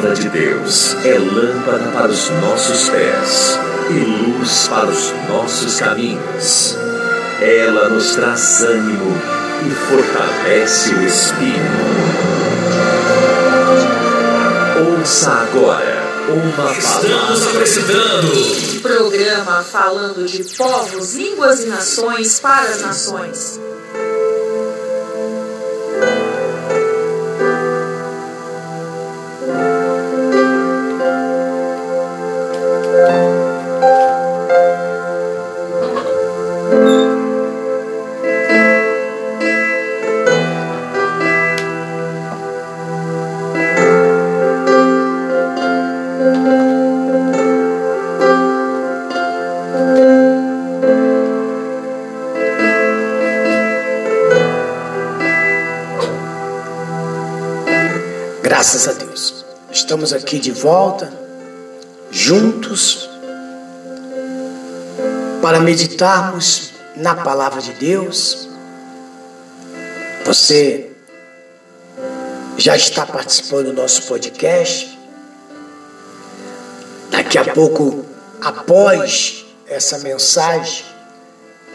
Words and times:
palavra 0.00 0.14
de 0.14 0.30
Deus 0.30 0.96
é 1.04 1.18
lâmpada 1.18 1.90
para 1.92 2.08
os 2.08 2.30
nossos 2.30 2.88
pés 2.88 3.58
e 3.90 3.98
luz 3.98 4.66
para 4.68 4.86
os 4.86 5.12
nossos 5.28 5.78
caminhos. 5.78 6.76
Ela 7.40 7.90
nos 7.90 8.14
traz 8.14 8.62
ânimo 8.62 9.14
e 9.66 9.70
fortalece 9.70 10.94
o 10.94 11.06
espírito. 11.06 11.60
Ouça 14.98 15.30
agora 15.30 16.00
uma 16.30 16.72
Estamos 16.72 17.46
apresentando 17.46 18.80
Programa 18.80 19.62
falando 19.62 20.24
de 20.24 20.44
povos, 20.56 21.14
línguas 21.14 21.64
e 21.64 21.66
nações 21.66 22.40
para 22.40 22.70
as 22.70 22.80
nações. 22.80 23.60
De 60.40 60.50
volta, 60.50 61.12
juntos, 62.10 63.08
para 65.42 65.60
meditarmos 65.60 66.72
na 66.96 67.14
palavra 67.14 67.60
de 67.60 67.72
Deus. 67.74 68.48
Você 70.24 70.90
já 72.56 72.76
está 72.76 73.06
participando 73.06 73.66
do 73.66 73.72
nosso 73.72 74.02
podcast. 74.02 74.98
Daqui 77.10 77.38
a 77.38 77.52
pouco, 77.52 78.04
após 78.40 79.46
essa 79.66 79.98
mensagem, 79.98 80.84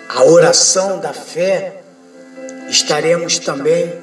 a 0.09 0.23
oração 0.23 0.99
da 0.99 1.13
fé, 1.13 1.81
estaremos 2.69 3.39
também 3.39 3.93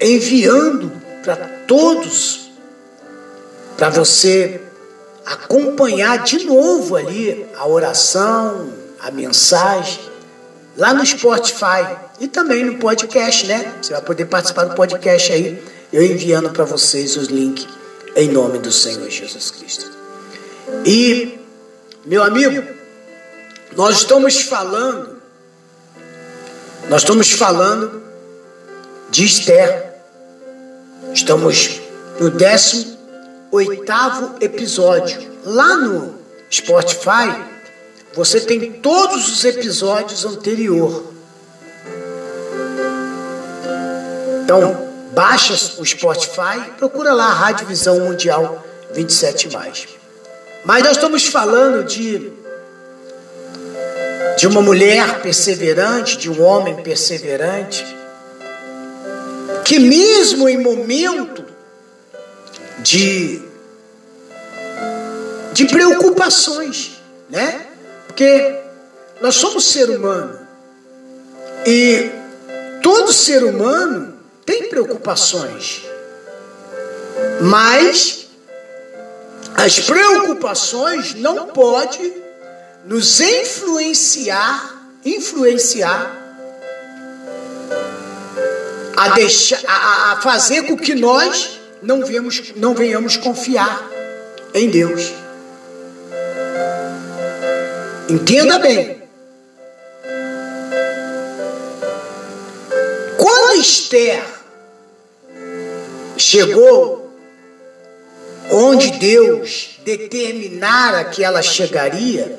enviando 0.00 0.92
para 1.24 1.36
todos, 1.66 2.47
para 3.78 3.90
você 3.90 4.60
acompanhar 5.24 6.24
de 6.24 6.44
novo 6.44 6.96
ali 6.96 7.46
a 7.56 7.66
oração, 7.66 8.72
a 8.98 9.08
mensagem, 9.12 10.00
lá 10.76 10.92
no 10.92 11.06
Spotify 11.06 11.96
e 12.18 12.26
também 12.26 12.64
no 12.64 12.78
podcast, 12.78 13.46
né? 13.46 13.72
Você 13.80 13.92
vai 13.92 14.02
poder 14.02 14.24
participar 14.24 14.64
do 14.64 14.74
podcast 14.74 15.32
aí, 15.32 15.62
eu 15.92 16.02
enviando 16.02 16.50
para 16.50 16.64
vocês 16.64 17.16
os 17.16 17.28
links 17.28 17.68
em 18.16 18.28
nome 18.28 18.58
do 18.58 18.72
Senhor 18.72 19.08
Jesus 19.08 19.52
Cristo. 19.52 19.88
E, 20.84 21.38
meu 22.04 22.24
amigo, 22.24 22.66
nós 23.76 23.98
estamos 23.98 24.40
falando, 24.40 25.22
nós 26.88 27.02
estamos 27.02 27.30
falando 27.30 28.02
de 29.08 29.24
Esther. 29.24 29.86
Estamos 31.14 31.80
no 32.18 32.28
18 33.50 34.44
episódio. 34.44 35.28
Lá 35.44 35.76
no 35.76 36.14
Spotify, 36.50 37.44
você 38.14 38.40
tem 38.40 38.72
todos 38.72 39.28
os 39.28 39.44
episódios 39.44 40.24
anteriores. 40.24 41.02
Então, 44.44 44.88
baixa 45.12 45.54
o 45.80 45.84
Spotify, 45.84 46.70
procura 46.78 47.12
lá 47.12 47.32
Rádio 47.32 47.66
Visão 47.66 48.00
Mundial 48.00 48.64
27 48.92 49.48
Mas 50.64 50.82
nós 50.82 50.92
estamos 50.92 51.26
falando 51.26 51.84
de 51.84 52.32
de 54.38 54.46
uma 54.46 54.62
mulher 54.62 55.20
perseverante, 55.20 56.16
de 56.16 56.30
um 56.30 56.40
homem 56.40 56.76
perseverante, 56.76 57.84
que 59.64 59.80
mesmo 59.80 60.48
em 60.48 60.56
momento 60.56 61.44
de 62.82 63.48
de 65.58 65.66
preocupações, 65.66 67.02
né? 67.28 67.66
Porque 68.06 68.60
nós 69.20 69.34
somos 69.34 69.64
ser 69.64 69.90
humano 69.90 70.38
e 71.66 72.10
todo 72.80 73.12
ser 73.12 73.42
humano 73.42 74.14
tem 74.46 74.68
preocupações, 74.68 75.82
mas 77.40 78.28
as 79.56 79.80
preocupações 79.80 81.14
não 81.14 81.48
podem 81.48 82.22
nos 82.84 83.20
influenciar, 83.20 84.80
influenciar 85.04 86.16
a, 88.96 89.08
deixar, 89.08 89.60
a, 89.66 90.12
a 90.12 90.20
fazer 90.20 90.62
com 90.68 90.76
que 90.76 90.94
nós 90.94 91.57
não, 91.82 92.04
vemos, 92.04 92.54
não 92.56 92.74
venhamos 92.74 93.16
confiar 93.16 93.88
em 94.54 94.68
Deus. 94.70 95.12
Entenda 98.08 98.58
bem. 98.58 99.02
Quando 103.16 103.60
Esther 103.60 104.24
chegou 106.16 107.12
onde 108.50 108.92
Deus 108.92 109.78
determinara 109.84 111.04
que 111.04 111.22
ela 111.22 111.42
chegaria, 111.42 112.38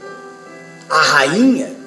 a 0.90 1.02
rainha, 1.02 1.79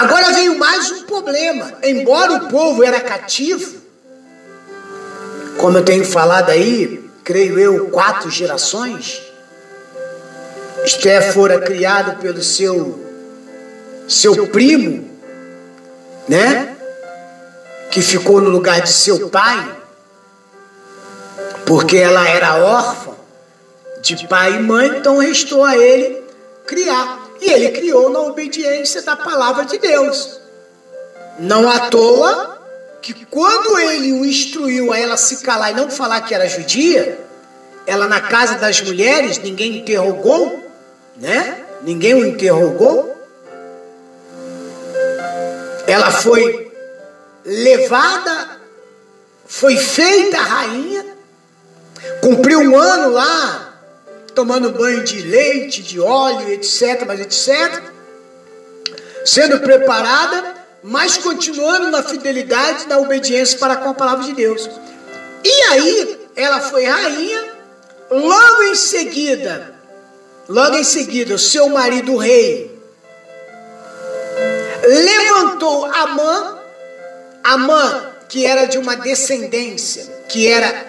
Agora 0.00 0.32
veio 0.32 0.58
mais 0.58 0.90
um 0.92 1.02
problema. 1.02 1.74
Embora 1.82 2.32
o 2.32 2.48
povo 2.48 2.82
era 2.82 3.02
cativo, 3.02 3.78
como 5.58 5.76
eu 5.76 5.84
tenho 5.84 6.06
falado 6.06 6.48
aí, 6.48 7.04
creio 7.22 7.58
eu, 7.58 7.90
quatro 7.90 8.30
gerações, 8.30 9.20
Esté 10.82 11.32
fora 11.32 11.60
criado 11.60 12.18
pelo 12.18 12.42
seu 12.42 12.98
seu 14.08 14.46
primo, 14.46 15.06
né? 16.26 16.74
Que 17.90 18.00
ficou 18.00 18.40
no 18.40 18.48
lugar 18.48 18.80
de 18.80 18.90
seu 18.90 19.28
pai, 19.28 19.70
porque 21.66 21.98
ela 21.98 22.26
era 22.26 22.56
órfã 22.64 23.12
de 24.00 24.26
pai 24.26 24.56
e 24.56 24.60
mãe, 24.60 24.96
então 24.96 25.18
restou 25.18 25.62
a 25.62 25.76
ele 25.76 26.24
criar. 26.66 27.19
E 27.40 27.50
ele 27.50 27.70
criou 27.70 28.10
na 28.10 28.20
obediência 28.20 29.02
da 29.02 29.16
palavra 29.16 29.64
de 29.64 29.78
Deus. 29.78 30.40
Não 31.38 31.68
à 31.68 31.88
toa 31.88 32.58
que 33.00 33.24
quando 33.24 33.78
ele 33.78 34.12
o 34.12 34.24
instruiu 34.24 34.92
a 34.92 34.98
ela 34.98 35.16
se 35.16 35.38
calar 35.38 35.70
e 35.70 35.74
não 35.74 35.90
falar 35.90 36.20
que 36.20 36.34
era 36.34 36.46
judia, 36.46 37.18
ela 37.86 38.06
na 38.06 38.20
casa 38.20 38.56
das 38.56 38.80
mulheres, 38.82 39.38
ninguém 39.38 39.78
interrogou, 39.78 40.62
né? 41.16 41.64
Ninguém 41.82 42.14
o 42.14 42.26
interrogou. 42.26 43.16
Ela 45.86 46.10
foi 46.10 46.70
levada, 47.44 48.60
foi 49.46 49.76
feita 49.78 50.36
rainha, 50.36 51.06
cumpriu 52.20 52.60
um 52.60 52.76
ano 52.76 53.12
lá 53.12 53.69
tomando 54.40 54.70
banho 54.70 55.04
de 55.04 55.20
leite, 55.20 55.82
de 55.82 56.00
óleo, 56.00 56.48
etc, 56.48 57.04
mas 57.06 57.20
etc, 57.20 57.78
sendo 59.22 59.60
preparada, 59.60 60.54
mas 60.82 61.18
continuando 61.18 61.90
na 61.90 62.02
fidelidade, 62.02 62.88
na 62.88 62.96
obediência 62.96 63.58
para 63.58 63.76
com 63.76 63.90
a 63.90 63.94
palavra 63.94 64.24
de 64.24 64.32
Deus. 64.32 64.66
E 65.44 65.62
aí, 65.68 66.20
ela 66.34 66.58
foi 66.58 66.86
rainha, 66.86 67.52
logo 68.10 68.62
em 68.62 68.74
seguida, 68.74 69.74
logo 70.48 70.74
em 70.74 70.84
seguida, 70.84 71.34
o 71.34 71.38
seu 71.38 71.68
marido, 71.68 72.14
o 72.14 72.16
rei, 72.16 72.74
levantou 74.86 75.84
Amã, 75.84 76.58
Amã, 77.44 78.06
que 78.26 78.46
era 78.46 78.64
de 78.64 78.78
uma 78.78 78.96
descendência, 78.96 80.06
que 80.30 80.48
era 80.48 80.86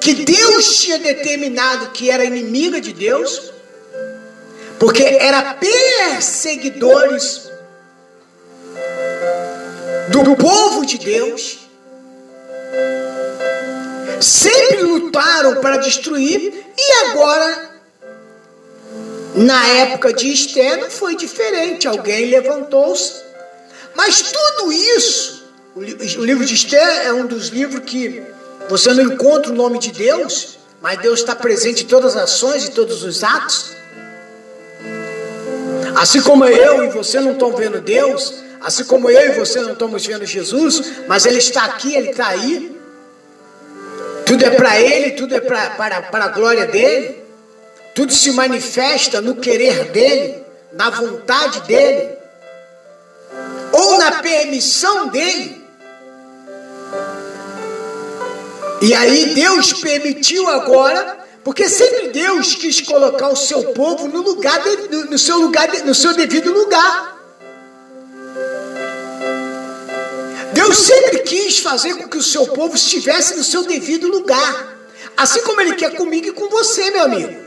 que 0.00 0.14
Deus 0.14 0.80
tinha 0.80 0.98
determinado 0.98 1.90
que 1.90 2.10
era 2.10 2.24
inimiga 2.24 2.80
de 2.80 2.92
Deus, 2.92 3.52
porque 4.78 5.02
era 5.02 5.54
perseguidores 5.54 7.50
do 10.08 10.36
povo 10.36 10.86
de 10.86 10.98
Deus, 10.98 11.58
sempre 14.20 14.82
lutaram 14.82 15.60
para 15.60 15.76
destruir 15.76 16.64
e 16.76 16.92
agora, 17.06 17.70
na 19.34 19.66
época 19.68 20.12
de 20.12 20.32
Esther, 20.32 20.78
não 20.78 20.90
foi 20.90 21.14
diferente. 21.14 21.86
Alguém 21.86 22.30
levantou-se. 22.30 23.20
Mas 23.94 24.22
tudo 24.22 24.72
isso, 24.72 25.44
o 25.74 26.24
livro 26.24 26.44
de 26.44 26.54
Esther 26.54 27.06
é 27.06 27.12
um 27.12 27.26
dos 27.26 27.48
livros 27.48 27.84
que 27.84 28.22
você 28.70 28.92
não 28.92 29.02
encontra 29.02 29.50
o 29.50 29.54
nome 29.54 29.80
de 29.80 29.90
Deus, 29.90 30.56
mas 30.80 31.00
Deus 31.00 31.18
está 31.18 31.34
presente 31.34 31.82
em 31.82 31.88
todas 31.88 32.16
as 32.16 32.22
ações 32.22 32.66
e 32.66 32.70
todos 32.70 33.02
os 33.02 33.24
atos. 33.24 33.72
Assim 35.96 36.22
como 36.22 36.44
eu 36.44 36.84
e 36.84 36.88
você 36.90 37.18
não 37.18 37.32
estão 37.32 37.50
vendo 37.52 37.80
Deus, 37.80 38.32
assim 38.60 38.84
como 38.84 39.10
eu 39.10 39.32
e 39.32 39.38
você 39.40 39.60
não 39.60 39.72
estamos 39.72 40.06
vendo 40.06 40.24
Jesus, 40.24 40.82
mas 41.08 41.26
Ele 41.26 41.38
está 41.38 41.64
aqui, 41.64 41.96
Ele 41.96 42.10
está 42.10 42.28
aí. 42.28 42.80
Tudo 44.24 44.44
é 44.44 44.50
para 44.50 44.80
Ele, 44.80 45.10
tudo 45.16 45.34
é 45.34 45.40
pra, 45.40 45.70
para, 45.70 46.02
para 46.02 46.26
a 46.26 46.28
glória 46.28 46.64
dEle. 46.66 47.24
Tudo 47.92 48.12
se 48.12 48.30
manifesta 48.30 49.20
no 49.20 49.34
querer 49.34 49.90
dEle, 49.90 50.44
na 50.72 50.90
vontade 50.90 51.62
dEle, 51.62 52.08
ou 53.72 53.98
na 53.98 54.22
permissão 54.22 55.08
dEle. 55.08 55.59
E 58.82 58.94
aí 58.94 59.34
Deus 59.34 59.72
permitiu 59.74 60.48
agora 60.48 61.18
porque 61.44 61.68
sempre 61.68 62.08
Deus 62.08 62.54
quis 62.54 62.80
colocar 62.80 63.28
o 63.28 63.36
seu 63.36 63.72
povo 63.72 64.08
no 64.08 64.22
lugar 64.22 64.62
de, 64.62 65.10
no 65.10 65.18
seu 65.18 65.38
lugar 65.38 65.68
no 65.84 65.94
seu 65.94 66.14
devido 66.14 66.52
lugar. 66.52 67.18
Deus 70.52 70.78
sempre 70.78 71.20
quis 71.20 71.58
fazer 71.58 71.94
com 71.94 72.08
que 72.08 72.18
o 72.18 72.22
seu 72.22 72.46
povo 72.48 72.74
estivesse 72.74 73.36
no 73.36 73.44
seu 73.44 73.64
devido 73.64 74.08
lugar. 74.08 74.78
Assim 75.16 75.42
como 75.42 75.60
ele 75.60 75.74
quer 75.74 75.94
comigo 75.96 76.28
e 76.28 76.32
com 76.32 76.48
você, 76.48 76.90
meu 76.90 77.04
amigo. 77.04 77.39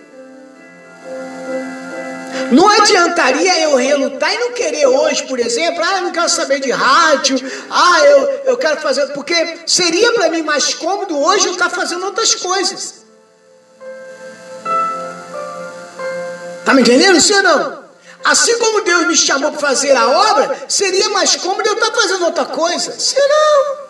Não 2.51 2.67
adiantaria 2.67 3.59
eu 3.61 3.75
relutar 3.75 4.33
e 4.33 4.37
não 4.37 4.51
querer 4.53 4.87
hoje, 4.87 5.23
por 5.23 5.39
exemplo, 5.39 5.83
ah, 5.83 5.97
eu 5.97 6.03
não 6.03 6.11
quero 6.11 6.29
saber 6.29 6.59
de 6.59 6.71
rádio, 6.71 7.39
ah, 7.69 7.99
eu, 8.05 8.19
eu 8.45 8.57
quero 8.57 8.81
fazer. 8.81 9.07
Porque 9.07 9.59
seria 9.65 10.11
para 10.13 10.29
mim 10.29 10.41
mais 10.41 10.73
cômodo 10.73 11.17
hoje 11.17 11.47
eu 11.47 11.53
estar 11.53 11.69
fazendo 11.69 12.05
outras 12.05 12.35
coisas. 12.35 13.03
Está 16.59 16.73
me 16.73 16.81
entendendo, 16.81 17.19
sim 17.19 17.33
ou 17.35 17.43
não? 17.43 17.83
Assim 18.23 18.57
como 18.57 18.81
Deus 18.81 19.05
me 19.07 19.17
chamou 19.17 19.51
para 19.51 19.59
fazer 19.59 19.91
a 19.91 20.07
obra, 20.07 20.65
seria 20.69 21.09
mais 21.09 21.35
cômodo 21.35 21.67
eu 21.67 21.73
estar 21.73 21.91
fazendo 21.91 22.25
outra 22.25 22.45
coisa. 22.45 22.97
Se 22.97 23.15
não. 23.17 23.83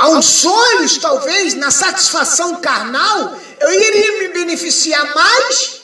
Aos 0.00 0.44
olhos, 0.44 0.98
talvez, 0.98 1.54
na 1.54 1.70
satisfação 1.70 2.56
carnal, 2.56 3.36
eu 3.58 3.72
iria 3.72 4.18
me 4.18 4.28
beneficiar 4.28 5.14
mais 5.14 5.79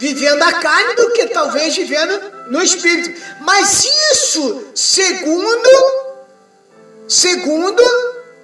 vivendo 0.00 0.42
a 0.42 0.52
carne 0.54 0.94
do 0.94 1.10
que 1.10 1.26
talvez 1.26 1.76
vivendo 1.76 2.48
no 2.48 2.62
espírito. 2.62 3.20
Mas 3.42 3.84
isso, 4.12 4.68
segundo, 4.74 5.68
segundo 7.06 7.82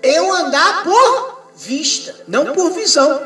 eu 0.03 0.31
andar 0.35 0.85
por 0.85 1.51
vista, 1.57 2.15
não 2.29 2.53
por 2.53 2.73
visão. 2.73 3.23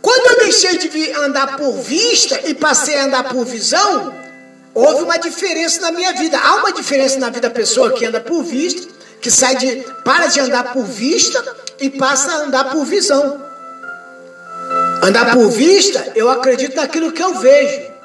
Quando 0.00 0.26
eu 0.28 0.38
deixei 0.44 0.78
de 0.78 1.12
andar 1.14 1.56
por 1.56 1.72
vista 1.72 2.40
e 2.44 2.54
passei 2.54 2.96
a 2.98 3.06
andar 3.06 3.24
por 3.24 3.44
visão, 3.44 4.14
houve 4.72 5.02
uma 5.02 5.18
diferença 5.18 5.80
na 5.80 5.90
minha 5.90 6.12
vida. 6.12 6.38
Há 6.38 6.58
uma 6.58 6.72
diferença 6.72 7.18
na 7.18 7.30
vida 7.30 7.48
da 7.48 7.54
pessoa 7.54 7.92
que 7.94 8.06
anda 8.06 8.20
por 8.20 8.44
vista, 8.44 8.86
que 9.20 9.28
sai 9.28 9.56
de 9.56 9.84
para 10.04 10.28
de 10.28 10.38
andar 10.38 10.72
por 10.72 10.84
vista 10.84 11.44
e 11.80 11.90
passa 11.90 12.30
a 12.30 12.36
andar 12.44 12.70
por 12.70 12.84
visão. 12.84 13.44
Andar 15.02 15.32
por 15.32 15.50
vista, 15.50 16.12
eu 16.14 16.28
acredito 16.28 16.76
naquilo 16.76 17.12
que 17.12 17.22
eu 17.22 17.34
vejo. 17.34 17.96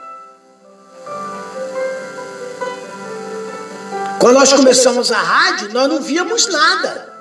Quando 4.19 4.35
nós 4.35 4.53
começamos 4.53 5.11
a 5.11 5.17
rádio, 5.17 5.73
nós 5.73 5.89
não 5.89 6.01
víamos 6.01 6.45
nada. 6.47 7.11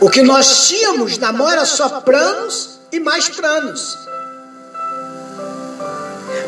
O 0.00 0.10
que 0.10 0.22
nós 0.22 0.68
tínhamos 0.68 1.16
na 1.16 1.32
mão 1.32 1.50
era 1.50 1.64
só 1.64 2.00
planos 2.00 2.80
e 2.92 3.00
mais 3.00 3.28
planos. 3.30 3.96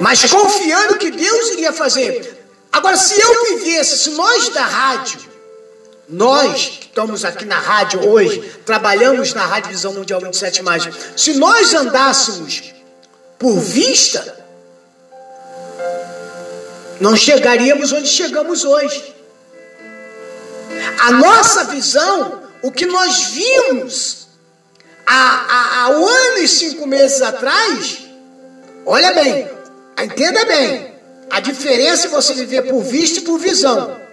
Mas 0.00 0.22
confiando 0.30 0.98
que 0.98 1.10
Deus 1.10 1.52
iria 1.52 1.72
fazer. 1.72 2.46
Agora, 2.70 2.96
se 2.96 3.18
eu 3.18 3.56
vivesse, 3.56 3.96
se 3.96 4.10
nós 4.10 4.50
da 4.50 4.62
rádio, 4.62 5.20
nós 6.08 6.78
que 6.80 6.86
estamos 6.86 7.24
aqui 7.24 7.44
na 7.44 7.58
rádio 7.58 8.08
hoje, 8.08 8.40
trabalhamos 8.64 9.34
na 9.34 9.44
Rádio 9.44 9.70
Visão 9.70 9.92
Mundial 9.92 10.20
27, 10.20 10.62
mais, 10.62 10.88
se 11.16 11.34
nós 11.34 11.74
andássemos 11.74 12.74
por 13.38 13.58
vista, 13.58 14.36
não 17.00 17.16
chegaríamos 17.16 17.92
onde 17.92 18.08
chegamos 18.08 18.64
hoje. 18.64 19.14
A 21.00 21.12
nossa 21.12 21.64
visão 21.64 22.46
o 22.62 22.72
que 22.72 22.86
nós 22.86 23.28
vimos 23.28 24.26
há, 25.06 25.12
há, 25.14 25.82
há 25.82 25.88
um 25.90 26.04
ano 26.04 26.38
e 26.38 26.48
cinco 26.48 26.86
meses 26.86 27.22
atrás, 27.22 27.98
olha 28.84 29.12
bem, 29.12 29.48
entenda 30.02 30.44
bem, 30.44 30.92
a 31.30 31.38
diferença 31.40 32.06
é 32.06 32.10
você 32.10 32.34
viver 32.34 32.62
por 32.62 32.82
vista 32.82 33.20
e 33.20 33.22
por 33.22 33.38
visão. 33.38 34.05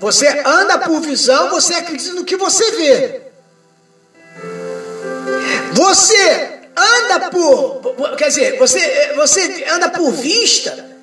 Você 0.00 0.26
anda 0.44 0.78
por 0.78 1.00
visão, 1.00 1.50
você 1.50 1.74
acredita 1.74 2.14
no 2.14 2.24
que 2.24 2.36
você 2.36 2.70
vê. 2.72 3.20
Você 5.72 6.60
anda 6.76 7.30
por, 7.30 8.16
quer 8.16 8.28
dizer, 8.28 8.58
você, 8.58 9.12
você 9.14 9.64
anda 9.68 9.88
por 9.88 10.10
vista, 10.12 10.94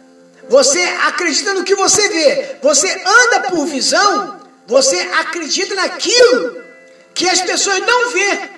você 0.48 0.82
acredita 1.08 1.54
no 1.54 1.64
que 1.64 1.76
você 1.76 2.10
vê. 2.10 2.56
Você 2.62 2.90
anda 3.06 3.50
por 3.50 3.66
visão, 3.66 4.42
você 4.68 4.98
acredita 5.20 5.76
naquilo 5.76 6.62
que 7.14 7.28
as 7.28 7.42
pessoas 7.42 7.80
não 7.80 8.10
vê. 8.10 8.50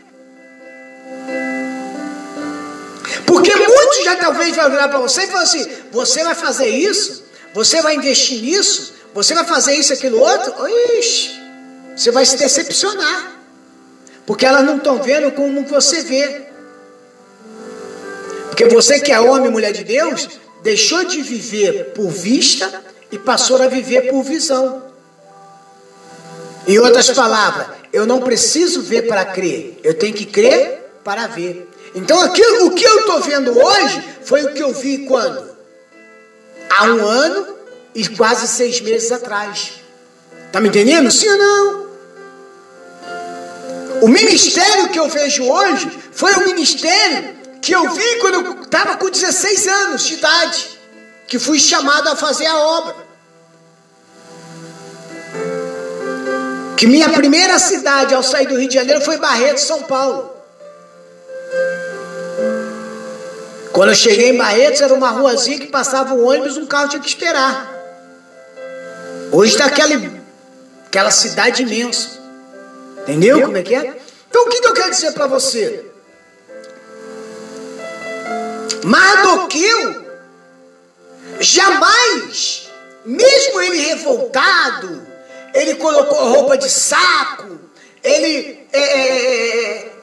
Porque 3.26 3.56
muitos 3.56 4.04
já 4.04 4.16
talvez 4.16 4.56
vão 4.56 4.70
virar 4.70 4.88
para 4.88 5.00
você 5.00 5.24
e 5.24 5.28
falar 5.28 5.44
assim: 5.44 5.68
você 5.92 6.24
vai 6.24 6.36
fazer 6.36 6.68
isso, 6.68 7.24
você 7.54 7.82
vai 7.82 7.96
investir 7.96 8.42
nisso, 8.42 8.93
você 9.14 9.34
vai 9.34 9.46
fazer 9.46 9.76
isso, 9.76 9.94
aquilo 9.94 10.20
outro. 10.20 10.54
Ixi, 11.00 11.40
você 11.96 12.12
vai 12.12 12.26
se 12.26 12.38
decepcionar. 12.38 13.32
Porque 14.26 14.46
elas 14.46 14.64
não 14.64 14.78
estão 14.78 15.02
vendo 15.02 15.32
como 15.32 15.66
você 15.66 16.02
vê. 16.02 16.48
Porque 18.48 18.66
você 18.66 19.00
que 19.00 19.12
é 19.12 19.20
homem 19.20 19.48
e 19.48 19.52
mulher 19.52 19.74
de 19.74 19.84
Deus, 19.84 20.28
deixou 20.62 21.04
de 21.04 21.22
viver 21.22 21.92
por 21.94 22.10
vista 22.10 22.84
e 23.12 23.20
passou 23.20 23.62
a 23.62 23.68
viver 23.68 24.10
por 24.10 24.24
visão. 24.24 24.84
Em 26.66 26.80
outras 26.80 27.10
palavras, 27.12 27.68
eu 27.92 28.06
não 28.06 28.22
preciso 28.22 28.82
ver 28.82 29.04
para 29.04 29.26
crer, 29.26 29.80
eu 29.84 29.94
tenho 29.94 30.14
que 30.14 30.26
crer 30.26 30.92
para 31.04 31.28
ver. 31.28 31.70
Então 31.94 32.22
aquilo, 32.22 32.68
o 32.68 32.72
que 32.72 32.84
eu 32.84 33.02
estou 33.02 33.22
vendo 33.22 33.58
hoje 33.58 34.04
foi 34.24 34.44
o 34.44 34.54
que 34.54 34.64
eu 34.64 34.74
vi 34.74 35.00
quando? 35.06 35.54
Há 36.70 36.86
um 36.86 37.06
ano 37.06 37.58
e 37.94 38.08
quase 38.10 38.48
seis 38.48 38.82
meses 38.82 39.12
atrás. 39.12 39.74
Está 40.48 40.60
me 40.60 40.70
entendendo? 40.70 41.12
Sim 41.12 41.30
ou 41.30 41.38
não? 41.38 41.84
O 44.02 44.08
ministério 44.08 44.90
que 44.90 45.00
eu 45.00 45.08
vejo 45.10 45.44
hoje 45.44 45.90
foi 46.12 46.34
o 46.34 46.46
ministério 46.46 47.36
que 47.62 47.72
eu 47.72 47.90
vi 47.90 48.16
quando 48.20 48.46
eu 48.46 48.62
estava 48.64 48.98
com 48.98 49.10
16 49.10 49.68
anos 49.68 50.06
de 50.06 50.16
idade, 50.16 50.80
que 51.28 51.40
fui 51.40 51.60
chamado 51.60 52.10
a 52.10 52.16
fazer 52.16 52.46
a 52.46 52.58
obra. 52.58 53.14
que 56.84 56.88
minha 56.88 57.08
primeira 57.08 57.58
cidade 57.60 58.14
ao 58.14 58.22
sair 58.22 58.46
do 58.46 58.60
Rio 58.60 58.68
de 58.68 58.74
Janeiro 58.74 59.00
foi 59.00 59.16
Barreto, 59.16 59.60
São 59.60 59.84
Paulo. 59.84 60.30
Quando 63.72 63.92
eu 63.92 63.96
cheguei 63.96 64.32
em 64.32 64.38
Barretos, 64.38 64.82
era 64.82 64.94
uma 64.94 65.10
ruazinha 65.10 65.60
que 65.60 65.68
passava 65.68 66.14
um 66.14 66.28
ônibus, 66.28 66.58
um 66.58 66.66
carro 66.66 66.90
tinha 66.90 67.02
que 67.02 67.08
esperar. 67.08 67.73
Hoje 69.34 69.54
está 69.54 69.66
aquela, 69.66 69.96
aquela 70.86 71.10
cidade 71.10 71.64
imensa. 71.64 72.22
Entendeu 73.02 73.42
como 73.42 73.58
é 73.58 73.64
que 73.64 73.74
é? 73.74 73.98
Então 74.30 74.46
o 74.46 74.50
que, 74.50 74.62
que 74.62 74.68
eu 74.68 74.74
quero 74.74 74.92
dizer 74.92 75.12
para 75.14 75.26
você? 75.26 75.84
Mardoqueu 78.84 80.04
jamais, 81.40 82.70
mesmo 83.04 83.60
ele 83.62 83.80
revoltado, 83.80 85.08
ele 85.54 85.76
colocou 85.76 86.34
roupa 86.34 86.56
de 86.56 86.70
saco, 86.70 87.60
ele 88.04 88.68
é, 88.72 88.80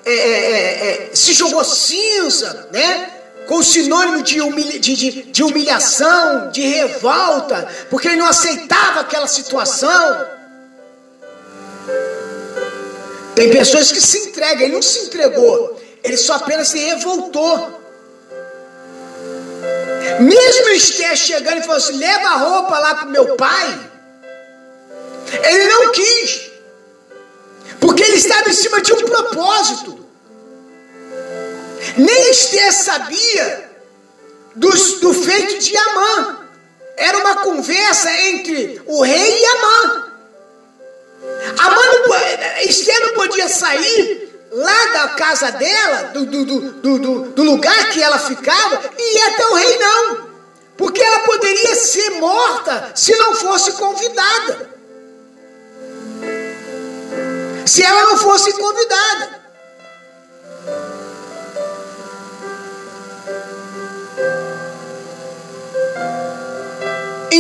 é, 0.04 0.10
é, 0.10 1.10
se 1.14 1.34
jogou 1.34 1.62
cinza, 1.62 2.68
né? 2.72 3.19
Com 3.50 3.64
sinônimo 3.64 4.22
de, 4.22 4.40
humilha, 4.40 4.78
de, 4.78 4.94
de, 4.94 5.22
de 5.22 5.42
humilhação, 5.42 6.52
de 6.52 6.60
revolta, 6.60 7.66
porque 7.90 8.06
ele 8.06 8.18
não 8.18 8.28
aceitava 8.28 9.00
aquela 9.00 9.26
situação. 9.26 10.24
Tem 13.34 13.50
pessoas 13.50 13.90
que 13.90 14.00
se 14.00 14.18
entregam, 14.28 14.62
ele 14.62 14.74
não 14.74 14.80
se 14.80 15.00
entregou, 15.00 15.82
ele 16.04 16.16
só 16.16 16.34
apenas 16.34 16.68
se 16.68 16.78
revoltou. 16.78 17.80
Mesmo 20.20 20.68
Esther 20.68 21.16
chegando 21.16 21.58
e 21.58 21.62
falando 21.62 21.78
assim: 21.78 21.96
leva 21.96 22.28
a 22.28 22.36
roupa 22.36 22.78
lá 22.78 22.94
para 22.94 23.06
meu 23.06 23.34
pai, 23.34 23.90
ele 25.42 25.64
não 25.64 25.90
quis, 25.90 26.52
porque 27.80 28.04
ele 28.04 28.16
estava 28.16 28.48
em 28.48 28.54
cima 28.54 28.80
de 28.80 28.92
um 28.92 29.02
propósito. 29.02 29.99
Nem 31.96 32.30
Esther 32.30 32.72
sabia 32.72 33.70
do, 34.54 34.70
do 34.70 35.14
feito 35.14 35.58
de 35.58 35.76
Amã. 35.76 36.38
Era 36.96 37.18
uma 37.18 37.36
conversa 37.36 38.10
entre 38.12 38.82
o 38.86 39.02
rei 39.02 39.40
e 39.40 39.46
Amã. 39.46 40.10
Amã 41.58 41.82
não, 41.84 42.64
Esther 42.64 43.00
não 43.00 43.14
podia 43.14 43.48
sair 43.48 44.30
lá 44.50 44.86
da 44.92 45.08
casa 45.10 45.52
dela, 45.52 46.02
do, 46.12 46.26
do, 46.26 46.44
do, 46.44 47.20
do, 47.30 47.42
lugar 47.42 47.90
que 47.90 48.02
ela 48.02 48.18
ficava, 48.18 48.80
e 48.98 49.16
ir 49.16 49.22
até 49.32 49.46
o 49.46 49.54
rei, 49.54 49.78
não. 49.78 50.30
Porque 50.76 51.02
ela 51.02 51.20
poderia 51.20 51.74
ser 51.76 52.10
morta 52.12 52.92
se 52.94 53.14
não 53.16 53.34
fosse 53.34 53.72
convidada. 53.72 54.70
Se 57.66 57.84
ela 57.84 58.02
não 58.04 58.16
fosse 58.16 58.52
convidada. 58.54 59.39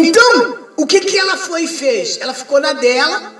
Então, 0.06 0.58
o 0.76 0.86
que, 0.86 1.00
que 1.00 1.18
ela 1.18 1.36
foi 1.36 1.64
e 1.64 1.68
fez? 1.68 2.18
Ela 2.20 2.34
ficou 2.34 2.60
na 2.60 2.72
dela. 2.72 3.32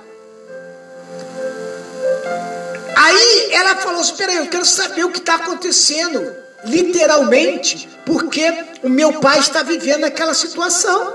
Aí 2.95 3.49
ela 3.51 3.75
falou: 3.77 4.01
Espera 4.01 4.31
aí, 4.31 4.37
eu 4.37 4.47
quero 4.47 4.65
saber 4.65 5.03
o 5.03 5.11
que 5.11 5.19
está 5.19 5.35
acontecendo. 5.35 6.35
Literalmente, 6.63 7.89
porque 8.05 8.53
o 8.83 8.89
meu 8.89 9.13
pai 9.13 9.39
está 9.39 9.63
vivendo 9.63 10.03
aquela 10.03 10.33
situação. 10.33 11.13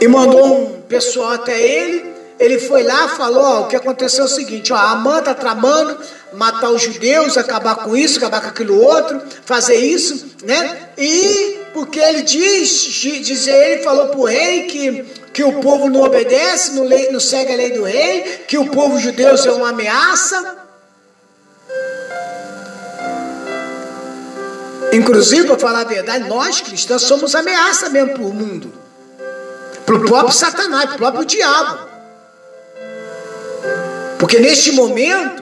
E 0.00 0.06
mandou 0.06 0.46
um 0.46 0.82
pessoal 0.82 1.32
até 1.32 1.60
ele. 1.60 2.14
Ele 2.38 2.58
foi 2.58 2.82
lá 2.82 3.08
falou: 3.08 3.42
ó, 3.42 3.60
o 3.62 3.66
que 3.66 3.76
aconteceu 3.76 4.22
é 4.22 4.26
o 4.26 4.30
seguinte: 4.30 4.72
ó, 4.72 4.76
a 4.76 4.92
Amã 4.92 5.18
está 5.18 5.34
tramando 5.34 5.98
matar 6.32 6.70
os 6.70 6.82
judeus, 6.82 7.36
acabar 7.36 7.76
com 7.76 7.96
isso, 7.96 8.18
acabar 8.18 8.40
com 8.40 8.48
aquilo 8.48 8.80
outro, 8.80 9.20
fazer 9.44 9.76
isso, 9.76 10.36
né? 10.42 10.90
E 10.96 11.59
porque 11.72 12.00
ele 12.00 12.22
diz, 12.22 12.70
diz 12.70 13.46
ele, 13.46 13.82
falou 13.82 14.08
para 14.08 14.18
o 14.18 14.24
rei 14.24 14.64
que, 14.64 15.04
que 15.32 15.44
o 15.44 15.60
povo 15.60 15.88
não 15.88 16.02
obedece, 16.02 16.72
não, 16.72 16.84
lei, 16.84 17.10
não 17.10 17.20
segue 17.20 17.52
a 17.52 17.56
lei 17.56 17.70
do 17.70 17.84
rei, 17.84 18.44
que 18.48 18.58
o 18.58 18.68
povo 18.70 18.98
judeu 18.98 19.34
é 19.34 19.50
uma 19.52 19.70
ameaça. 19.70 20.58
Inclusive, 24.92 25.46
para 25.46 25.58
falar 25.58 25.80
a 25.82 25.84
verdade, 25.84 26.28
nós 26.28 26.60
cristãos 26.60 27.02
somos 27.02 27.34
ameaça 27.34 27.88
mesmo 27.88 28.14
para 28.14 28.22
o 28.22 28.34
mundo, 28.34 28.72
para 29.86 29.94
o 29.94 30.04
próprio 30.04 30.34
Satanás, 30.34 30.86
para 30.86 30.94
o 30.94 30.98
próprio 30.98 31.24
diabo. 31.24 31.88
Porque 34.18 34.40
neste 34.40 34.72
momento, 34.72 35.39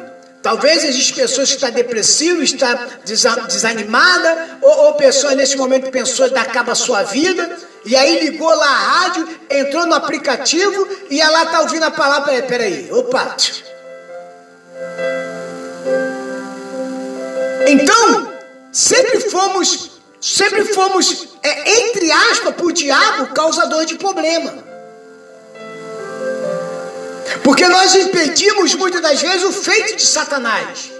Talvez 0.49 0.83
existem 0.83 1.15
pessoas 1.15 1.51
que 1.51 1.57
estão 1.57 1.71
depressivas, 1.71 2.51
está 2.55 2.73
desanimada, 3.47 4.59
ou, 4.63 4.87
ou 4.87 4.95
pessoas 4.95 5.37
nesse 5.37 5.59
momento 5.59 5.91
pensou 5.91 6.31
dar 6.31 6.47
cabo 6.47 6.71
à 6.71 6.75
sua 6.75 7.03
vida, 7.03 7.55
e 7.85 7.95
aí 7.95 8.19
ligou 8.21 8.49
lá 8.49 8.67
a 8.67 8.79
rádio, 8.79 9.29
entrou 9.51 9.85
no 9.85 9.95
aplicativo 9.95 10.89
e 11.11 11.21
ela 11.21 11.43
está 11.43 11.61
ouvindo 11.61 11.83
a 11.83 11.91
palavra. 11.91 12.43
Peraí, 12.45 12.89
opa. 12.91 13.37
Então, 17.67 18.33
sempre 18.73 19.21
fomos, 19.29 20.01
sempre 20.19 20.65
fomos, 20.65 21.29
é, 21.43 21.79
entre 21.83 22.11
aspas, 22.11 22.55
para 22.55 22.65
o 22.65 22.73
diabo 22.73 23.35
causador 23.35 23.85
de 23.85 23.97
problema. 23.97 24.68
Porque 27.43 27.67
nós 27.69 27.95
impedimos 27.95 28.75
muitas 28.75 29.01
das 29.01 29.21
vezes 29.21 29.45
o 29.45 29.53
feito 29.53 29.97
de 29.97 30.07
Satanás. 30.07 30.99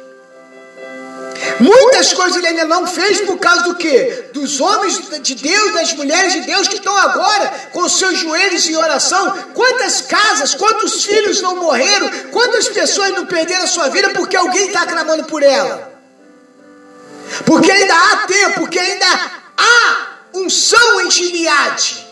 Muitas 1.61 2.13
coisas 2.13 2.37
ele 2.37 2.49
ainda 2.49 2.65
não 2.65 2.87
fez 2.87 3.21
por 3.21 3.39
causa 3.39 3.63
do 3.63 3.75
que? 3.77 4.31
Dos 4.33 4.61
homens 4.61 5.01
de 5.23 5.35
Deus, 5.35 5.73
das 5.73 5.93
mulheres 5.95 6.33
de 6.33 6.41
Deus 6.41 6.69
que 6.69 6.77
estão 6.77 6.97
agora 6.97 7.71
com 7.73 7.89
seus 7.89 8.19
joelhos 8.19 8.69
em 8.69 8.77
oração. 8.77 9.31
Quantas 9.55 10.01
casas, 10.01 10.55
quantos 10.55 11.05
filhos 11.05 11.41
não 11.41 11.57
morreram, 11.57 12.09
quantas 12.31 12.69
pessoas 12.69 13.11
não 13.11 13.27
perderam 13.27 13.65
a 13.65 13.69
sua 13.69 13.89
vida 13.89 14.11
porque 14.11 14.37
alguém 14.37 14.67
está 14.67 14.87
clamando 14.87 15.25
por 15.25 15.43
ela. 15.43 15.93
Porque 17.45 17.71
ainda 17.71 17.95
há 17.95 18.17
tempo, 18.27 18.61
porque 18.61 18.79
ainda 18.79 19.07
há 19.57 20.07
unção 20.35 21.01
em 21.03 21.11
Gileade. 21.11 22.08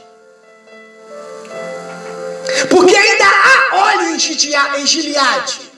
Porque 2.70 2.96
ainda 2.96 3.24
há 3.24 3.76
óleo 3.76 4.16
em 4.78 4.86
Gileade. 4.86 5.72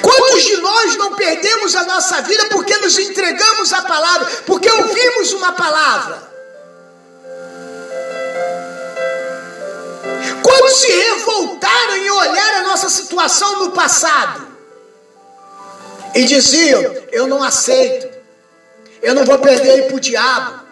Quantos 0.00 0.44
de 0.44 0.56
nós 0.58 0.96
não 0.96 1.14
perdemos 1.14 1.74
a 1.76 1.84
nossa 1.84 2.22
vida 2.22 2.46
porque 2.46 2.76
nos 2.78 2.98
entregamos 2.98 3.72
à 3.72 3.82
palavra, 3.82 4.26
porque 4.46 4.70
ouvimos 4.70 5.32
uma 5.32 5.52
palavra? 5.52 6.34
Quantos 10.42 10.76
se 10.76 10.92
revoltaram 10.92 11.96
em 11.96 12.10
olhar 12.10 12.54
a 12.54 12.62
nossa 12.62 12.88
situação 12.88 13.60
no 13.60 13.70
passado 13.72 14.46
e 16.14 16.24
diziam: 16.24 16.82
Eu 17.10 17.26
não 17.26 17.42
aceito, 17.42 18.08
eu 19.02 19.14
não 19.14 19.24
vou 19.24 19.38
perder 19.38 19.86
para 19.86 19.96
o 19.96 20.00
diabo, 20.00 20.63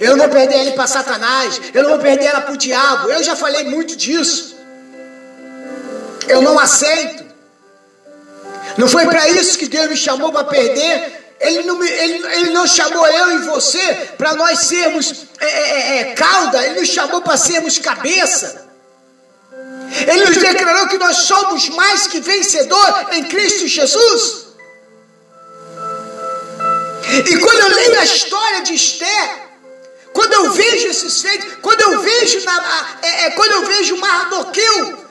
eu 0.00 0.16
não 0.16 0.18
vou 0.18 0.28
perder 0.28 0.60
ele 0.60 0.72
para 0.72 0.86
Satanás. 0.86 1.60
Eu 1.74 1.82
não 1.82 1.90
vou 1.90 1.98
perder 1.98 2.26
ela 2.26 2.40
para 2.40 2.54
o 2.54 2.56
diabo. 2.56 3.10
Eu 3.10 3.22
já 3.22 3.34
falei 3.34 3.64
muito 3.64 3.96
disso. 3.96 4.56
Eu 6.28 6.40
não 6.42 6.58
aceito. 6.58 7.24
Não 8.76 8.86
foi 8.86 9.06
para 9.06 9.28
isso 9.30 9.58
que 9.58 9.66
Deus 9.66 9.88
me 9.88 9.96
chamou 9.96 10.30
para 10.30 10.44
perder. 10.44 11.34
Ele 11.40 11.62
não, 11.62 11.76
me, 11.76 11.88
ele, 11.88 12.26
ele 12.34 12.50
não 12.50 12.66
chamou 12.66 13.06
eu 13.06 13.32
e 13.32 13.38
você 13.46 14.10
para 14.16 14.34
nós 14.34 14.60
sermos 14.60 15.26
é, 15.40 15.46
é, 15.46 15.80
é, 15.80 15.98
é, 16.00 16.04
cauda. 16.14 16.64
Ele 16.64 16.80
nos 16.80 16.88
chamou 16.88 17.20
para 17.20 17.36
sermos 17.36 17.78
cabeça. 17.78 18.66
Ele 20.06 20.26
nos 20.26 20.36
declarou 20.36 20.86
que 20.88 20.98
nós 20.98 21.16
somos 21.16 21.68
mais 21.70 22.06
que 22.06 22.20
vencedor 22.20 23.06
em 23.12 23.24
Cristo 23.24 23.66
Jesus. 23.66 24.48
E 27.26 27.38
quando 27.38 27.58
eu 27.58 27.74
leio 27.74 28.00
a 28.00 28.04
história 28.04 28.62
de 28.62 28.74
Esther, 28.74 29.47
quando 30.18 30.32
eu 30.32 30.50
vejo 30.50 30.88
esses 30.88 31.22
feitos, 31.22 31.48
quando 31.62 31.80
eu 31.80 32.00
vejo, 32.00 32.44
na, 32.44 32.98
é, 33.02 33.26
é, 33.26 33.30
quando 33.30 33.52
eu 33.52 33.66
vejo 33.66 33.96
Mardoqueu 33.98 35.06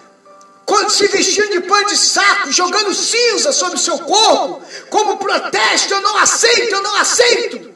quando 0.65 0.89
se 0.89 1.07
vestindo 1.07 1.49
de 1.49 1.61
pano 1.61 1.87
de 1.87 1.95
saco, 1.95 2.51
jogando 2.51 2.93
cinza 2.93 3.53
sobre 3.53 3.77
o 3.77 3.79
seu 3.79 3.99
corpo, 3.99 4.61
como 4.89 5.15
protesto, 5.15 5.93
eu 5.93 6.01
não 6.01 6.17
aceito, 6.17 6.75
eu 6.75 6.81
não 6.81 6.93
aceito. 6.97 7.73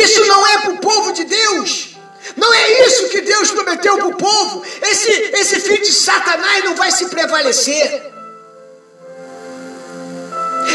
Isso 0.00 0.24
não 0.26 0.46
é 0.46 0.58
para 0.58 0.70
o 0.70 0.78
povo 0.78 1.12
de 1.12 1.24
Deus. 1.24 1.96
Não 2.36 2.54
é 2.54 2.86
isso 2.86 3.08
que 3.08 3.20
Deus 3.20 3.50
prometeu 3.50 3.96
para 3.96 4.06
o 4.06 4.14
povo. 4.14 4.64
Esse, 4.80 5.10
esse 5.10 5.58
filho 5.58 5.82
de 5.82 5.92
Satanás 5.92 6.62
não 6.62 6.76
vai 6.76 6.92
se 6.92 7.06
prevalecer. 7.06 8.09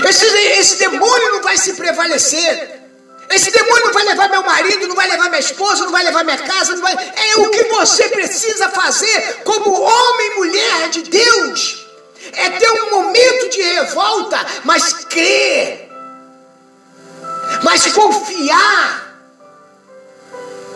Esse, 0.08 0.26
esse 0.26 0.76
demônio 0.78 1.32
não 1.32 1.42
vai 1.42 1.58
se 1.58 1.74
prevalecer. 1.74 2.82
Esse 3.30 3.52
demônio 3.52 3.86
não 3.86 3.94
vai 3.94 4.06
levar 4.06 4.30
meu 4.30 4.44
marido, 4.44 4.88
não 4.88 4.96
vai 4.96 5.10
levar 5.10 5.30
minha 5.30 5.40
esposa, 5.40 5.84
não 5.84 5.92
vai 5.92 6.04
levar 6.04 6.24
minha 6.24 6.38
casa, 6.38 6.76
não 6.76 6.82
vai. 6.82 6.94
É 6.94 7.38
o 7.38 7.50
que 7.50 7.64
você 7.66 8.08
precisa 8.10 8.70
fazer 8.70 9.42
como 9.44 9.82
homem 9.82 10.28
e 10.28 10.36
mulher 10.36 10.90
de 10.90 11.02
Deus. 11.04 11.86
É 12.34 12.50
ter 12.52 12.70
um 12.70 12.92
momento 12.92 13.50
de 13.50 13.62
revolta, 13.62 14.46
mas 14.64 14.94
crer, 15.06 15.90
mas 17.64 17.86
confiar 17.94 19.06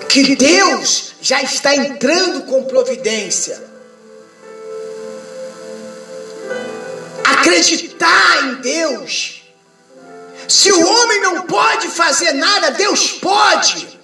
que 0.08 0.36
Deus 0.36 1.14
já 1.22 1.42
está 1.42 1.76
entrando 1.76 2.44
com 2.44 2.64
providência. 2.64 3.69
Acreditar 7.40 8.44
em 8.44 8.56
Deus. 8.56 9.44
Se 10.48 10.72
o 10.72 10.88
homem 10.88 11.22
não 11.22 11.42
pode 11.44 11.88
fazer 11.90 12.34
nada, 12.34 12.72
Deus 12.72 13.12
pode. 13.14 14.00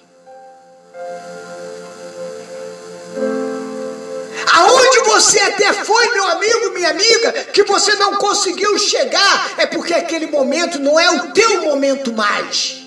Aonde 4.54 5.00
você 5.10 5.40
até 5.40 5.74
foi, 5.74 6.14
meu 6.14 6.28
amigo, 6.28 6.70
minha 6.72 6.90
amiga, 6.90 7.32
que 7.52 7.64
você 7.64 7.94
não 7.96 8.16
conseguiu 8.16 8.78
chegar, 8.78 9.56
é 9.58 9.66
porque 9.66 9.94
aquele 9.94 10.28
momento 10.28 10.80
não 10.80 11.00
é 11.00 11.10
o 11.10 11.32
teu 11.32 11.64
momento 11.64 12.14
mais. 12.14 12.84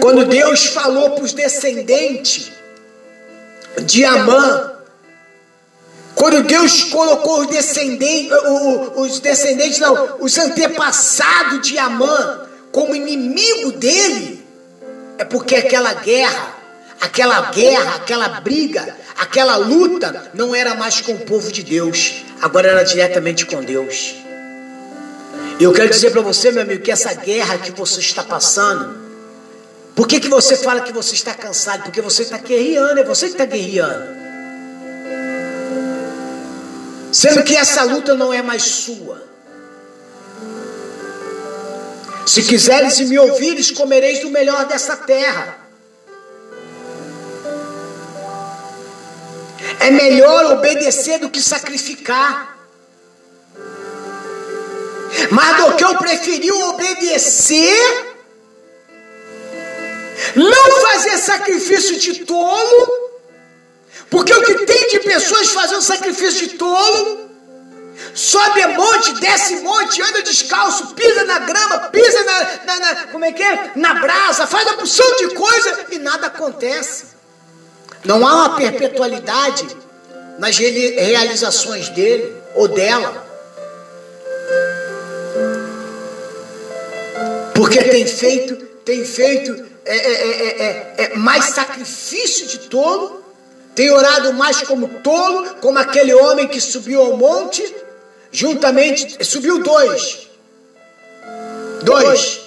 Quando 0.00 0.24
Deus 0.24 0.66
falou 0.66 1.10
para 1.10 1.24
os 1.24 1.32
descendentes 1.32 2.50
de 3.82 4.04
Amã, 4.04 4.74
quando 6.14 6.42
Deus 6.42 6.84
colocou 6.84 7.40
os 7.40 7.48
descendentes, 7.48 8.32
os 8.96 9.20
descendentes 9.20 9.78
não, 9.80 10.16
os 10.20 10.38
antepassados 10.38 11.66
de 11.66 11.78
Amã 11.78 12.40
como 12.70 12.94
inimigo 12.94 13.72
dele, 13.72 14.44
é 15.18 15.24
porque 15.24 15.56
aquela 15.56 15.92
guerra, 15.94 16.54
aquela 17.00 17.50
guerra, 17.50 17.96
aquela 17.96 18.28
briga, 18.40 18.96
aquela 19.18 19.56
luta 19.56 20.30
não 20.34 20.54
era 20.54 20.74
mais 20.74 21.00
com 21.00 21.12
o 21.12 21.20
povo 21.20 21.50
de 21.50 21.62
Deus, 21.62 22.24
agora 22.40 22.68
era 22.68 22.82
diretamente 22.84 23.44
com 23.46 23.62
Deus. 23.62 24.14
Eu 25.60 25.72
quero 25.72 25.88
dizer 25.90 26.10
para 26.10 26.20
você, 26.20 26.50
meu 26.50 26.62
amigo, 26.62 26.82
que 26.82 26.90
essa 26.90 27.14
guerra 27.14 27.58
que 27.58 27.70
você 27.70 28.00
está 28.00 28.24
passando, 28.24 28.96
por 29.94 30.08
que, 30.08 30.18
que 30.18 30.28
você 30.28 30.56
fala 30.56 30.80
que 30.80 30.92
você 30.92 31.14
está 31.14 31.32
cansado? 31.32 31.84
Porque 31.84 32.00
você 32.00 32.22
está 32.22 32.38
guerreando, 32.38 32.98
é 32.98 33.04
você 33.04 33.26
que 33.26 33.32
está 33.32 33.44
guerreando. 33.44 34.23
Sendo 37.14 37.44
que 37.44 37.54
essa 37.54 37.84
luta 37.84 38.16
não 38.16 38.32
é 38.34 38.42
mais 38.42 38.64
sua. 38.64 39.22
Se 42.26 42.42
quiseres 42.42 42.98
e 42.98 43.04
me 43.04 43.16
ouvires, 43.16 43.70
comereis 43.70 44.18
do 44.18 44.30
melhor 44.30 44.66
dessa 44.66 44.96
terra. 44.96 45.56
É 49.78 49.92
melhor 49.92 50.54
obedecer 50.54 51.20
do 51.20 51.30
que 51.30 51.40
sacrificar. 51.40 52.58
Mardoqueu 55.30 55.96
preferiu 55.98 56.58
obedecer 56.70 58.14
não 60.34 60.80
fazer 60.80 61.16
sacrifício 61.18 61.96
de 61.96 62.24
tolo, 62.24 63.13
porque 64.14 64.32
o 64.32 64.42
que 64.44 64.64
tem 64.64 64.88
de 64.90 65.00
pessoas 65.00 65.48
fazendo 65.48 65.82
sacrifício 65.82 66.46
de 66.46 66.54
tolo, 66.54 67.28
sobe 68.14 68.64
monte, 68.68 69.12
desce 69.14 69.56
monte, 69.56 70.00
anda 70.00 70.22
descalço, 70.22 70.94
pisa 70.94 71.24
na 71.24 71.40
grama, 71.40 71.78
pisa 71.88 72.22
na, 72.22 72.64
na, 72.64 72.78
na, 72.78 73.06
como 73.08 73.24
é 73.24 73.32
que 73.32 73.42
é? 73.42 73.72
Na 73.74 73.94
brasa, 73.94 74.46
faz 74.46 74.68
a 74.68 74.74
porção 74.74 75.16
de 75.16 75.34
coisa 75.34 75.86
e 75.90 75.98
nada 75.98 76.28
acontece. 76.28 77.06
Não 78.04 78.24
há 78.24 78.34
uma 78.34 78.56
perpetualidade 78.56 79.66
nas 80.38 80.56
realizações 80.58 81.88
dele 81.88 82.40
ou 82.54 82.68
dela. 82.68 83.26
Porque 87.52 87.82
tem 87.82 88.06
feito, 88.06 88.54
tem 88.84 89.04
feito 89.04 89.66
é, 89.84 89.96
é, 89.96 90.46
é, 90.46 90.94
é, 90.98 91.16
mais 91.16 91.46
sacrifício 91.46 92.46
de 92.46 92.60
tolo, 92.68 93.23
tem 93.74 93.90
orado 93.90 94.32
mais 94.32 94.62
como 94.62 94.88
tolo, 95.00 95.56
como 95.56 95.78
aquele 95.78 96.14
homem 96.14 96.46
que 96.46 96.60
subiu 96.60 97.00
ao 97.00 97.16
monte, 97.16 97.62
juntamente, 98.30 99.24
subiu 99.24 99.62
dois. 99.62 100.28
Dois. 101.82 102.40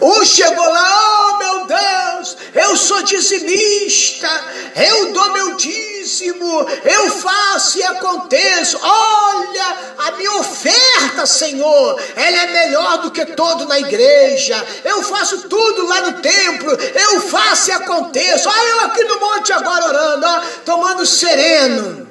Um 0.00 0.24
chegou 0.24 0.64
lá, 0.64 1.30
oh 1.32 1.38
meu 1.38 1.66
Deus, 1.66 2.36
eu 2.54 2.76
sou 2.76 3.02
dizimista, 3.02 4.28
eu 4.76 5.12
dou 5.12 5.32
meu 5.32 5.56
dízimo, 5.56 6.66
eu 6.84 7.10
faço 7.10 7.78
e 7.78 7.82
aconteço. 7.82 8.78
Olha, 8.82 9.76
a 9.98 10.10
minha 10.12 10.32
oferta, 10.36 11.26
Senhor, 11.26 12.00
ela 12.16 12.36
é 12.42 12.46
melhor 12.46 12.98
do 12.98 13.10
que 13.10 13.24
todo 13.26 13.66
na 13.66 13.78
igreja. 13.78 14.64
Eu 14.84 15.02
faço 15.02 15.48
tudo 15.48 15.86
lá 15.86 16.00
no 16.02 16.12
templo, 16.20 16.70
eu 16.72 17.20
faço 17.22 17.70
e 17.70 17.72
aconteço. 17.72 18.48
Olha 18.48 18.68
eu 18.68 18.80
aqui 18.80 19.04
no 19.04 19.20
monte 19.20 19.52
agora 19.52 19.86
orando, 19.86 20.26
ó, 20.26 20.40
tomando 20.64 21.06
sereno. 21.06 22.08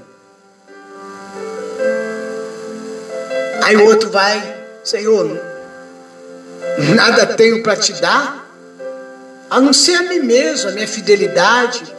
Aí 3.63 3.75
o 3.75 3.85
outro 3.85 4.09
vai, 4.09 4.57
Senhor, 4.83 5.39
nada 6.95 7.25
tenho 7.27 7.61
para 7.61 7.75
te 7.75 7.93
dar, 7.93 8.43
a 9.49 9.59
não 9.59 9.73
ser 9.73 9.95
a 9.95 10.03
mim 10.03 10.19
mesmo, 10.19 10.69
a 10.69 10.73
minha 10.73 10.87
fidelidade, 10.87 11.98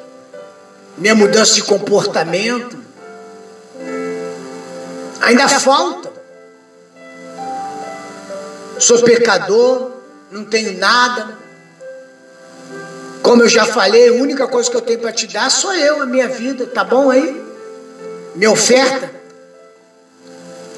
minha 0.97 1.15
mudança 1.15 1.55
de 1.55 1.63
comportamento. 1.63 2.79
Ainda 5.21 5.49
falta. 5.49 6.11
Sou 8.79 9.03
pecador, 9.03 9.91
não 10.31 10.45
tenho 10.45 10.79
nada. 10.79 11.39
Como 13.23 13.43
eu 13.43 13.49
já 13.49 13.67
falei, 13.67 14.09
a 14.09 14.13
única 14.15 14.49
coisa 14.49 14.71
que 14.71 14.77
eu 14.77 14.81
tenho 14.81 14.99
para 14.99 15.13
te 15.13 15.27
dar 15.27 15.51
sou 15.51 15.75
eu, 15.75 16.03
a 16.03 16.07
minha 16.07 16.27
vida, 16.27 16.67
tá 16.67 16.83
bom 16.83 17.11
aí? 17.11 17.45
Minha 18.35 18.51
oferta. 18.51 19.11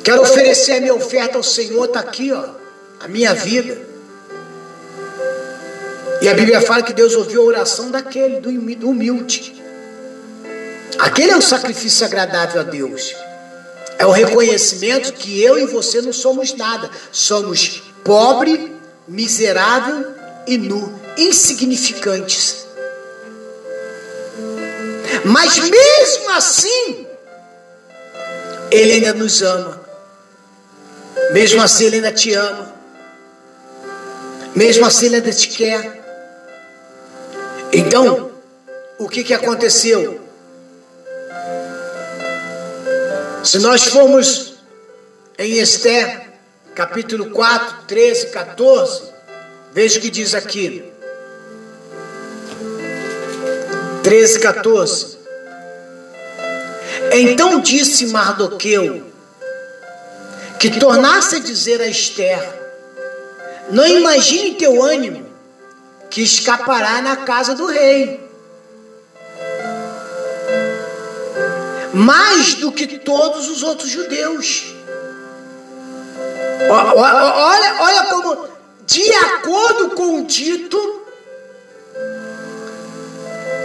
Quero 0.02 0.22
oferecer 0.22 0.72
a 0.72 0.80
minha 0.80 0.94
oferta 0.94 1.36
ao 1.36 1.44
Senhor, 1.44 1.84
está 1.84 2.00
aqui, 2.00 2.32
ó, 2.32 2.44
a 3.00 3.06
minha 3.06 3.32
vida. 3.34 3.78
E 6.20 6.28
a 6.28 6.34
Bíblia 6.34 6.60
fala 6.60 6.82
que 6.82 6.92
Deus 6.92 7.14
ouviu 7.14 7.42
a 7.42 7.44
oração 7.44 7.90
daquele, 7.90 8.40
do 8.40 8.88
humilde. 8.90 9.61
Aquele 10.98 11.32
é 11.32 11.36
o 11.36 11.42
sacrifício 11.42 12.04
agradável 12.06 12.60
a 12.60 12.64
Deus. 12.64 13.14
É 13.98 14.06
o 14.06 14.10
reconhecimento 14.10 15.12
que 15.12 15.42
eu 15.42 15.58
e 15.58 15.66
você 15.66 16.00
não 16.00 16.12
somos 16.12 16.54
nada. 16.54 16.90
Somos 17.10 17.82
pobre, 18.04 18.72
miserável 19.06 20.06
e 20.46 20.58
nu, 20.58 20.92
insignificantes. 21.16 22.66
Mas 25.24 25.58
mesmo 25.58 26.30
assim, 26.30 27.06
Ele 28.70 28.92
ainda 28.92 29.12
nos 29.14 29.42
ama. 29.42 29.80
Mesmo 31.32 31.62
assim, 31.62 31.84
Ele 31.86 31.96
ainda 31.96 32.12
te 32.12 32.32
ama. 32.32 32.74
Mesmo 34.54 34.84
assim, 34.84 35.06
Ele 35.06 35.16
ainda 35.16 35.32
te 35.32 35.48
quer. 35.48 36.02
Então, 37.72 38.32
o 38.98 39.08
que, 39.08 39.22
que 39.22 39.32
aconteceu? 39.32 40.21
Se 43.44 43.58
nós 43.58 43.86
formos 43.86 44.54
em 45.36 45.58
Esther, 45.58 46.28
capítulo 46.76 47.30
4, 47.30 47.86
13, 47.88 48.26
14, 48.28 49.02
veja 49.72 49.98
o 49.98 50.02
que 50.02 50.10
diz 50.10 50.32
aqui. 50.32 50.84
13, 54.04 54.38
14. 54.38 55.18
Então 57.12 57.60
disse 57.60 58.06
Mardoqueu 58.06 59.10
que 60.60 60.78
tornasse 60.78 61.36
a 61.36 61.40
dizer 61.40 61.80
a 61.80 61.88
Esther: 61.88 62.40
Não 63.70 63.86
imagine 63.86 64.54
teu 64.54 64.80
ânimo 64.84 65.26
que 66.08 66.22
escapará 66.22 67.02
na 67.02 67.16
casa 67.16 67.56
do 67.56 67.66
rei. 67.66 68.31
Mais 71.94 72.54
do 72.54 72.72
que 72.72 72.98
todos 72.98 73.48
os 73.48 73.62
outros 73.62 73.90
judeus. 73.90 74.74
Olha, 76.70 77.76
olha 77.80 78.02
como, 78.04 78.48
de 78.86 79.14
acordo 79.14 79.90
com 79.90 80.20
o 80.20 80.24
dito 80.24 81.02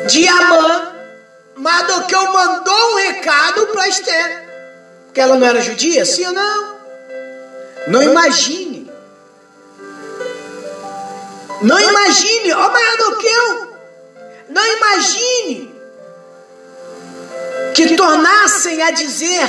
de 0.08 0.28
Amã, 0.28 0.94
Mardoqueu 1.56 2.34
mandou 2.34 2.94
um 2.94 2.96
recado 2.96 3.68
para 3.68 3.88
Esther. 3.88 4.48
Porque 5.06 5.22
ela 5.22 5.36
não 5.36 5.48
era 5.48 5.62
judia, 5.62 6.06
sim 6.06 6.26
ou 6.26 6.34
não? 6.34 6.78
Não 7.88 8.04
imagine 8.04 8.78
não 11.62 11.80
imagine, 11.80 12.54
ó 12.54 12.70
Mardoqueu, 12.70 13.78
não 14.50 14.78
imagine 14.78 15.76
que 17.78 17.96
tornassem 17.96 18.82
a 18.82 18.90
dizer, 18.90 19.48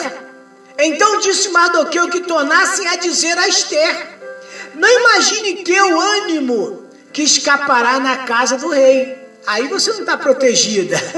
então 0.78 1.18
disse 1.20 1.48
Mardoqueu 1.48 2.10
que 2.10 2.20
tornassem 2.20 2.86
a 2.86 2.96
dizer 2.96 3.38
a 3.38 3.48
Esther, 3.48 4.18
não 4.74 4.88
imagine 4.88 5.64
teu 5.64 5.98
ânimo 5.98 6.86
que 7.10 7.22
escapará 7.22 7.98
na 7.98 8.18
casa 8.18 8.58
do 8.58 8.68
rei, 8.68 9.16
aí 9.46 9.66
você 9.68 9.92
não 9.92 10.00
está 10.00 10.18
protegida. 10.18 10.96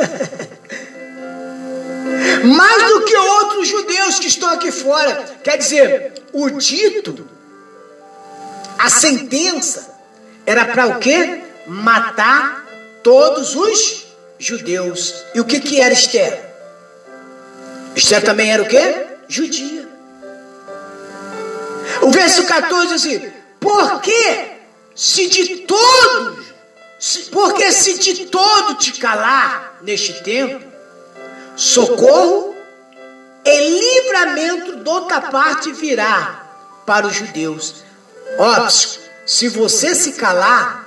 Mais 2.44 2.88
do 2.88 3.00
que 3.02 3.16
outros 3.16 3.68
judeus 3.68 4.18
que 4.20 4.28
estão 4.28 4.50
aqui 4.50 4.70
fora, 4.70 5.24
quer 5.42 5.58
dizer, 5.58 6.12
o 6.32 6.48
dito, 6.50 7.28
a 8.78 8.88
sentença, 8.88 9.92
era 10.46 10.64
para 10.66 10.86
o 10.86 10.98
quê? 11.00 11.42
Matar 11.66 12.64
todos 13.02 13.56
os 13.56 14.06
judeus. 14.38 15.24
E 15.34 15.40
o 15.40 15.44
que, 15.44 15.58
que 15.60 15.80
era 15.80 15.92
Esther? 15.92 16.49
Esther 17.94 18.22
também 18.24 18.52
era 18.52 18.62
o 18.62 18.68
quê? 18.68 19.06
Judia. 19.28 19.88
O 22.02 22.10
verso 22.10 22.44
14 22.44 22.86
diz 22.86 23.04
assim: 23.04 23.32
Porque 23.60 24.52
se 24.94 25.28
de 25.28 25.56
todos 25.58 26.50
porque 27.32 27.72
se 27.72 27.98
de 27.98 28.26
todo 28.26 28.74
te 28.74 28.92
calar 29.00 29.78
neste 29.80 30.22
tempo, 30.22 30.62
socorro 31.56 32.54
e 33.42 33.80
livramento 33.80 34.76
de 34.76 34.88
outra 34.88 35.22
parte 35.22 35.72
virá 35.72 36.44
para 36.84 37.06
os 37.06 37.14
judeus. 37.14 37.76
Óbvio, 38.38 39.00
se 39.24 39.48
você 39.48 39.94
se 39.94 40.12
calar, 40.12 40.86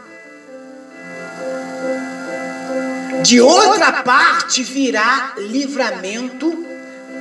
de 3.24 3.42
outra 3.42 4.04
parte 4.04 4.62
virá 4.62 5.34
livramento 5.38 6.64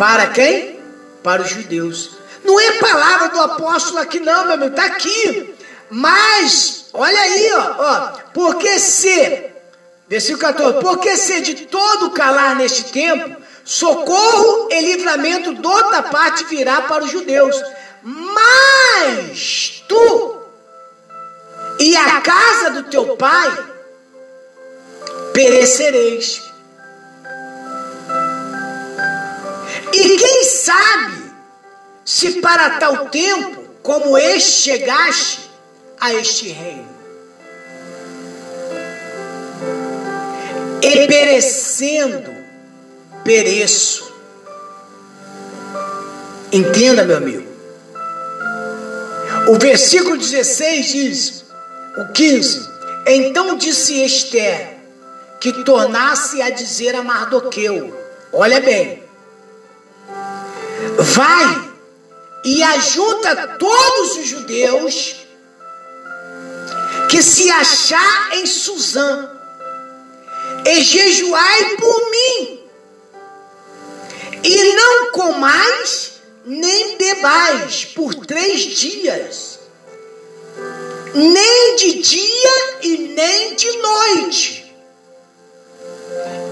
para 0.02 0.26
quem? 0.26 0.80
Para 1.22 1.42
os 1.42 1.50
judeus. 1.50 2.10
Não 2.44 2.58
é 2.58 2.72
palavra 2.72 3.28
do 3.28 3.40
apóstolo 3.40 4.00
aqui, 4.00 4.18
não, 4.18 4.46
meu 4.46 4.54
amigo, 4.54 4.72
está 4.72 4.86
aqui. 4.86 5.54
Mas, 5.90 6.86
olha 6.92 7.20
aí, 7.20 7.52
ó, 7.54 7.74
ó, 7.78 8.08
porque 8.34 8.80
se, 8.80 9.52
versículo 10.08 10.40
14, 10.40 10.80
porque 10.80 11.16
se 11.16 11.40
de 11.42 11.66
todo 11.66 12.10
calar 12.10 12.56
neste 12.56 12.90
tempo, 12.90 13.40
socorro 13.64 14.70
e 14.72 14.80
livramento 14.80 15.54
de 15.54 15.64
outra 15.64 16.02
parte 16.02 16.46
virá 16.46 16.82
para 16.82 17.04
os 17.04 17.10
judeus. 17.12 17.54
Mas 18.02 19.84
tu 19.86 20.36
e 21.78 21.94
a 21.94 22.20
casa 22.20 22.70
do 22.70 22.82
teu 22.90 23.16
pai 23.16 23.56
perecereis. 25.32 26.51
E 29.92 30.16
quem 30.16 30.44
sabe 30.44 31.32
se 32.04 32.40
para 32.40 32.78
tal 32.78 33.08
tempo 33.08 33.62
como 33.82 34.16
este 34.16 34.62
chegaste 34.62 35.50
a 36.00 36.14
este 36.14 36.48
reino. 36.48 36.92
E 40.80 41.06
perecendo, 41.06 42.34
pereço. 43.22 44.12
Entenda, 46.50 47.04
meu 47.04 47.16
amigo. 47.16 47.52
O 49.48 49.58
versículo 49.58 50.16
16 50.16 50.86
diz: 50.86 51.44
o 51.96 52.12
15: 52.12 52.68
Então 53.06 53.56
disse 53.56 54.02
Esther 54.02 54.78
que 55.40 55.64
tornasse 55.64 56.40
a 56.40 56.50
dizer 56.50 56.94
a 56.94 57.02
Mardoqueu: 57.02 57.96
Olha 58.32 58.60
bem, 58.60 59.01
vai 60.98 61.72
e 62.44 62.62
ajunta 62.62 63.58
todos 63.58 64.16
os 64.16 64.26
judeus 64.26 65.16
que 67.08 67.22
se 67.22 67.50
achar 67.50 68.36
em 68.36 68.46
Suzã, 68.46 69.30
e 70.64 70.82
jejuai 70.82 71.76
por 71.76 72.10
mim, 72.10 72.60
e 74.42 74.72
não 74.74 75.10
comais 75.12 76.12
nem 76.44 76.96
bebais 76.96 77.84
por 77.84 78.14
três 78.26 78.62
dias 78.62 79.52
nem 81.14 81.76
de 81.76 82.02
dia 82.02 82.78
e 82.82 82.98
nem 83.14 83.54
de 83.54 83.76
noite. 83.78 84.74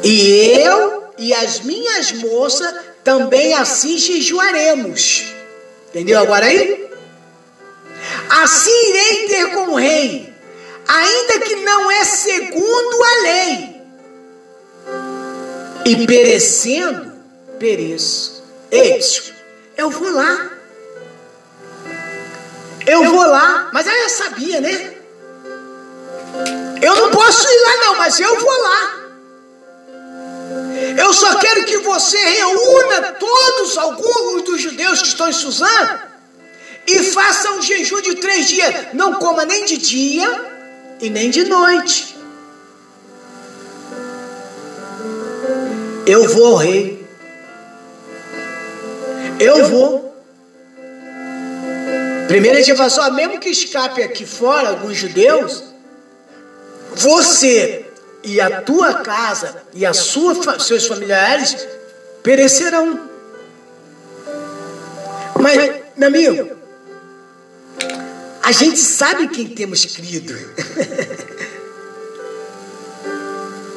E 0.02 0.60
eu 0.60 1.12
e 1.18 1.34
as 1.34 1.60
minhas 1.60 2.12
moças 2.12 2.74
também 3.04 3.54
assim 3.54 3.98
jejuaremos. 3.98 5.32
Entendeu 5.88 6.18
agora 6.18 6.46
aí? 6.46 6.88
Assim 8.28 8.88
irei 8.90 9.28
ter 9.28 9.46
com 9.54 9.72
o 9.72 9.74
rei, 9.74 10.32
ainda 10.86 11.40
que 11.40 11.56
não 11.56 11.90
é 11.90 12.04
segundo 12.04 13.04
a 13.04 13.22
lei. 13.22 13.80
E 15.86 16.06
perecendo, 16.06 17.12
pereço. 17.58 18.44
Eis, 18.70 19.32
eu 19.76 19.90
vou 19.90 20.12
lá 20.12 20.60
eu 22.90 23.04
vou 23.04 23.24
lá, 23.24 23.70
mas 23.72 23.86
ela 23.86 24.08
sabia, 24.08 24.60
né? 24.60 24.94
Eu 26.82 26.96
não 26.96 27.10
posso 27.10 27.46
ir 27.46 27.60
lá, 27.60 27.76
não, 27.84 27.96
mas 27.96 28.18
eu 28.18 28.38
vou 28.38 28.62
lá. 28.62 28.99
Eu 30.96 31.12
só 31.12 31.38
quero 31.38 31.64
que 31.64 31.78
você 31.78 32.18
reúna 32.18 33.12
todos, 33.12 33.76
alguns 33.76 34.42
dos 34.42 34.60
judeus 34.60 35.02
que 35.02 35.08
estão 35.08 35.28
em 35.28 35.32
Suzã, 35.32 36.00
e 36.86 36.98
faça 37.04 37.52
um 37.52 37.62
jejum 37.62 38.00
de 38.00 38.14
três 38.16 38.48
dias. 38.48 38.74
Não 38.94 39.14
coma 39.14 39.44
nem 39.44 39.64
de 39.64 39.76
dia 39.76 40.50
e 41.00 41.10
nem 41.10 41.30
de 41.30 41.44
noite. 41.44 42.16
Eu 46.06 46.28
vou, 46.28 46.56
rei. 46.56 47.06
Eu 49.38 49.66
vou. 49.66 50.10
Primeiro 52.26 52.58
a 52.58 52.62
gente 52.62 52.76
fala 52.76 52.90
só, 52.90 53.10
mesmo 53.10 53.38
que 53.38 53.48
escape 53.48 54.02
aqui 54.02 54.24
fora 54.24 54.68
alguns 54.68 54.96
judeus, 54.96 55.64
você 56.94 57.89
e 58.22 58.40
a 58.40 58.62
tua 58.62 58.94
casa 58.94 59.62
e 59.72 59.84
a 59.86 59.92
sua, 59.92 60.58
seus 60.58 60.86
familiares 60.86 61.66
perecerão. 62.22 63.08
Mas, 65.40 65.80
meu 65.96 66.08
amigo, 66.08 66.56
a 68.42 68.52
gente 68.52 68.78
sabe 68.78 69.28
quem 69.28 69.48
temos 69.48 69.84
crido. 69.86 70.34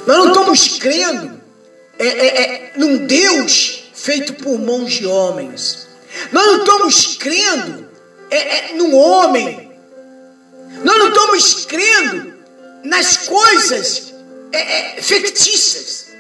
Nós 0.06 0.18
não 0.18 0.28
estamos 0.28 0.78
crendo 0.80 1.42
é, 1.98 2.08
é, 2.08 2.42
é, 2.42 2.74
num 2.76 3.06
Deus 3.06 3.86
feito 3.94 4.34
por 4.34 4.60
mãos 4.60 4.92
de 4.92 5.06
homens. 5.06 5.88
Nós 6.32 6.46
não 6.46 6.58
estamos 6.60 7.18
crendo 7.18 7.88
é, 8.30 8.72
é, 8.72 8.74
no 8.74 8.96
homem. 8.96 9.72
Nós 10.84 10.98
não 10.98 11.08
estamos 11.10 11.66
crendo 11.66 12.34
nas 12.84 13.16
coisas 13.18 14.13
é, 14.54 14.98
é, 14.98 15.02
fictícias. 15.02 16.14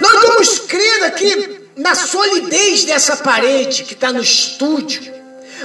Nós 0.00 0.14
estamos 0.14 0.58
crendo 0.60 1.04
aqui 1.04 1.60
na 1.76 1.94
solidez 1.94 2.84
dessa 2.84 3.18
parede 3.18 3.84
que 3.84 3.92
está 3.92 4.10
no 4.12 4.22
estúdio, 4.22 5.12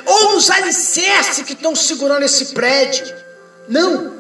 ou 0.06 0.34
nos 0.34 0.52
alicerces 0.52 1.46
que 1.46 1.54
estão 1.54 1.74
segurando 1.74 2.24
esse 2.24 2.48
prédio. 2.48 3.16
Não. 3.70 4.14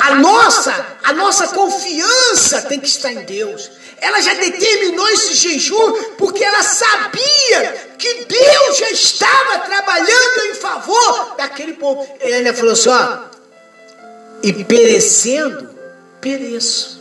A 0.00 0.14
nossa, 0.16 0.86
a 1.04 1.12
nossa 1.12 1.48
confiança 1.48 2.62
tem 2.62 2.80
que 2.80 2.88
estar 2.88 3.12
em 3.12 3.24
Deus. 3.24 3.70
Ela 3.98 4.20
já 4.20 4.34
determinou 4.34 5.08
esse 5.10 5.34
jejum 5.34 6.14
porque 6.18 6.42
ela 6.42 6.62
sabia 6.62 7.94
que 7.98 8.24
Deus 8.24 8.76
já 8.78 8.90
estava 8.90 9.58
trabalhando 9.60 10.46
em 10.46 10.54
favor 10.54 11.36
daquele 11.36 11.74
povo. 11.74 12.06
Ela 12.20 12.52
falou 12.52 12.72
assim: 12.72 12.88
ó, 12.88 13.33
e 14.44 14.52
perecendo, 14.62 15.70
pereço. 16.20 17.00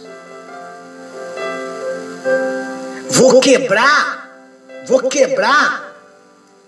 Vou 3.10 3.42
quebrar, 3.42 4.48
vou 4.88 5.10
quebrar 5.10 5.94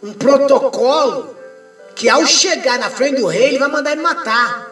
um 0.04 0.12
protocolo 0.12 1.34
que 1.96 2.10
ao 2.10 2.26
chegar 2.26 2.78
na 2.78 2.90
frente 2.90 3.22
do 3.22 3.26
rei, 3.26 3.46
ele 3.46 3.58
vai 3.58 3.70
mandar 3.70 3.94
ele 3.94 4.02
matar. 4.02 4.70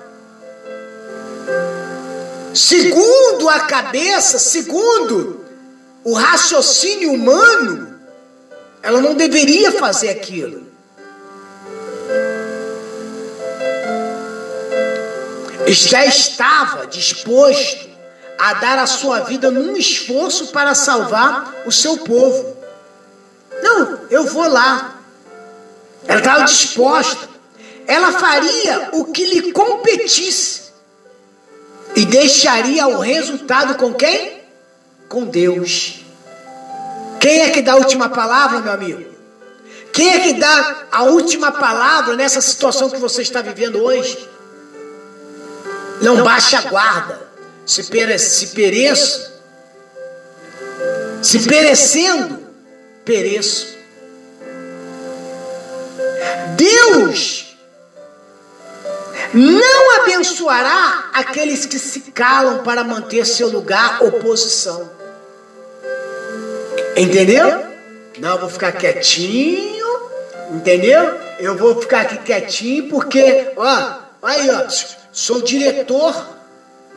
Segundo 2.53 3.47
a 3.47 3.61
cabeça, 3.61 4.37
segundo 4.37 5.45
o 6.03 6.13
raciocínio 6.13 7.13
humano, 7.13 7.97
ela 8.81 8.99
não 8.99 9.15
deveria 9.15 9.71
fazer 9.71 10.09
aquilo. 10.09 10.62
Já 15.73 16.05
estava 16.05 16.87
disposto 16.87 17.89
a 18.37 18.53
dar 18.55 18.79
a 18.79 18.87
sua 18.87 19.21
vida 19.21 19.49
num 19.49 19.75
esforço 19.75 20.47
para 20.47 20.75
salvar 20.75 21.53
o 21.65 21.71
seu 21.71 21.97
povo. 21.99 22.57
Não, 23.61 23.99
eu 24.09 24.25
vou 24.25 24.47
lá. 24.47 24.99
Ela 26.07 26.19
estava 26.19 26.43
disposta. 26.43 27.29
Ela 27.87 28.11
faria 28.11 28.89
o 28.93 29.05
que 29.05 29.25
lhe 29.25 29.51
competisse. 29.51 30.63
E 31.95 32.05
deixaria 32.05 32.87
o 32.87 32.99
resultado 32.99 33.75
com 33.75 33.93
quem? 33.93 34.43
com 35.13 35.25
Deus. 35.25 35.99
Quem 37.19 37.41
é 37.41 37.51
que 37.51 37.61
dá 37.61 37.73
a 37.73 37.75
última 37.75 38.09
palavra, 38.09 38.61
meu 38.61 38.73
amigo? 38.73 39.13
Quem 39.93 40.09
é 40.09 40.19
que 40.21 40.33
dá 40.33 40.87
a 40.91 41.03
última 41.03 41.51
palavra 41.51 42.15
nessa 42.15 42.41
situação 42.41 42.89
que 42.89 42.97
você 42.97 43.21
está 43.21 43.39
vivendo 43.39 43.75
hoje? 43.75 44.27
Não 46.01 46.23
baixe 46.23 46.55
a 46.55 46.61
guarda. 46.61 47.21
Se, 47.65 47.83
pere, 47.85 48.19
se 48.19 48.47
pereço, 48.47 49.31
se 51.21 51.39
perecendo, 51.47 52.39
pereço. 53.05 53.67
Deus 56.57 57.57
não 59.33 60.01
abençoará 60.01 61.09
aqueles 61.13 61.65
que 61.65 61.79
se 61.79 62.01
calam 62.11 62.63
para 62.63 62.83
manter 62.83 63.25
seu 63.25 63.49
lugar 63.49 64.03
ou 64.03 64.11
posição. 64.11 64.91
Entendeu? 66.95 67.65
Não, 68.19 68.33
eu 68.33 68.39
vou 68.39 68.49
ficar 68.49 68.71
quietinho, 68.73 69.87
entendeu? 70.51 71.19
Eu 71.39 71.57
vou 71.57 71.81
ficar 71.81 72.01
aqui 72.01 72.17
quietinho 72.19 72.89
porque, 72.89 73.51
ó, 73.57 73.93
aí, 74.21 74.49
ó, 74.51 74.67
sou 75.13 75.41
diretor 75.41 76.13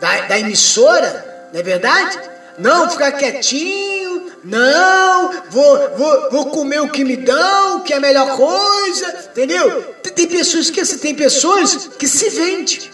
da, 0.00 0.22
da 0.22 0.38
emissora, 0.38 1.48
não 1.52 1.60
é 1.60 1.62
verdade? 1.62 2.18
Não, 2.58 2.88
ficar 2.88 3.12
quietinho, 3.12 4.32
não, 4.42 5.42
vou, 5.50 5.96
vou, 5.96 6.30
vou 6.30 6.46
comer 6.46 6.80
o 6.80 6.88
que 6.88 7.04
me 7.04 7.16
dão, 7.16 7.80
que 7.80 7.92
é 7.92 7.96
a 7.96 8.00
melhor 8.00 8.36
coisa, 8.36 9.28
entendeu? 9.30 9.94
Tem, 10.02 10.12
tem 10.12 10.26
pessoas 10.26 10.70
que 10.70 10.84
tem 10.98 11.14
pessoas 11.14 11.88
que 11.98 12.08
se 12.08 12.30
vende. 12.30 12.90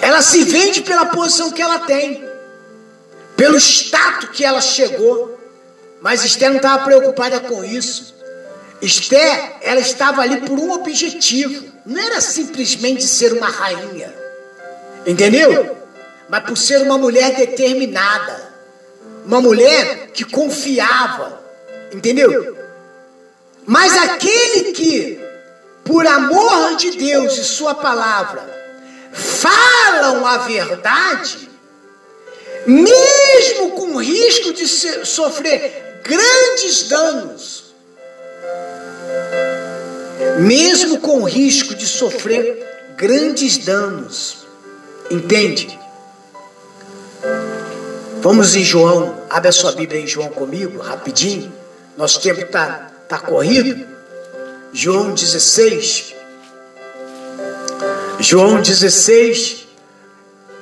Ela 0.00 0.22
se 0.22 0.44
vende 0.44 0.82
pela 0.82 1.06
posição 1.06 1.50
que 1.50 1.60
ela 1.60 1.80
tem, 1.80 2.24
pelo 3.36 3.56
status 3.56 4.30
que 4.30 4.44
ela 4.44 4.60
chegou. 4.60 5.36
Mas 6.00 6.24
Esther 6.24 6.50
não 6.50 6.56
estava 6.56 6.84
preocupada 6.84 7.40
com 7.40 7.64
isso. 7.64 8.14
Esther, 8.80 9.56
ela 9.62 9.80
estava 9.80 10.22
ali 10.22 10.40
por 10.40 10.58
um 10.58 10.72
objetivo. 10.72 11.66
Não 11.84 12.00
era 12.00 12.20
simplesmente 12.20 13.04
ser 13.04 13.32
uma 13.32 13.48
rainha. 13.48 14.14
Entendeu? 15.06 15.76
Mas 16.28 16.44
por 16.44 16.56
ser 16.56 16.82
uma 16.82 16.98
mulher 16.98 17.34
determinada. 17.34 18.52
Uma 19.24 19.40
mulher 19.40 20.08
que 20.08 20.24
confiava. 20.24 21.40
Entendeu? 21.92 22.56
Mas 23.64 23.96
aquele 23.96 24.72
que, 24.72 25.18
por 25.84 26.06
amor 26.06 26.76
de 26.76 26.92
Deus 26.92 27.36
e 27.38 27.44
Sua 27.44 27.74
palavra, 27.74 28.54
falam 29.12 30.24
a 30.26 30.38
verdade, 30.38 31.48
mesmo 32.66 33.70
com 33.72 34.00
risco 34.00 34.52
de 34.52 34.68
sofrer 34.68 36.00
grandes 36.04 36.88
danos, 36.88 37.65
mesmo 40.38 40.98
com 40.98 41.22
o 41.22 41.24
risco 41.24 41.74
de 41.74 41.86
sofrer 41.86 42.94
grandes 42.96 43.58
danos. 43.58 44.46
Entende? 45.10 45.78
Vamos 48.20 48.56
em 48.56 48.64
João, 48.64 49.22
abre 49.30 49.48
a 49.48 49.52
sua 49.52 49.72
Bíblia 49.72 50.00
em 50.00 50.06
João 50.06 50.28
comigo, 50.28 50.80
rapidinho. 50.80 51.52
Nosso 51.96 52.20
tempo 52.20 52.40
está 52.40 52.90
tá 53.08 53.18
corrido. 53.18 53.86
João 54.72 55.14
16. 55.14 56.14
João 58.18 58.60
16, 58.60 59.66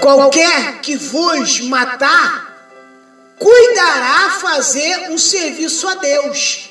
qualquer 0.00 0.80
que 0.80 0.96
vos 0.96 1.60
matar, 1.60 2.56
cuidará 3.38 4.30
fazer 4.40 5.10
um 5.10 5.18
serviço 5.18 5.86
a 5.88 5.96
Deus. 5.96 6.70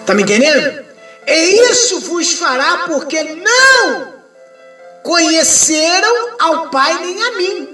Está 0.00 0.14
me 0.14 0.22
entendendo? 0.22 0.84
E 1.26 1.70
isso 1.70 2.00
vos 2.00 2.34
fará 2.34 2.84
porque 2.88 3.22
não 3.22 4.12
conheceram 5.02 6.36
ao 6.38 6.70
Pai 6.70 7.00
nem 7.00 7.22
a 7.22 7.32
mim. 7.32 7.71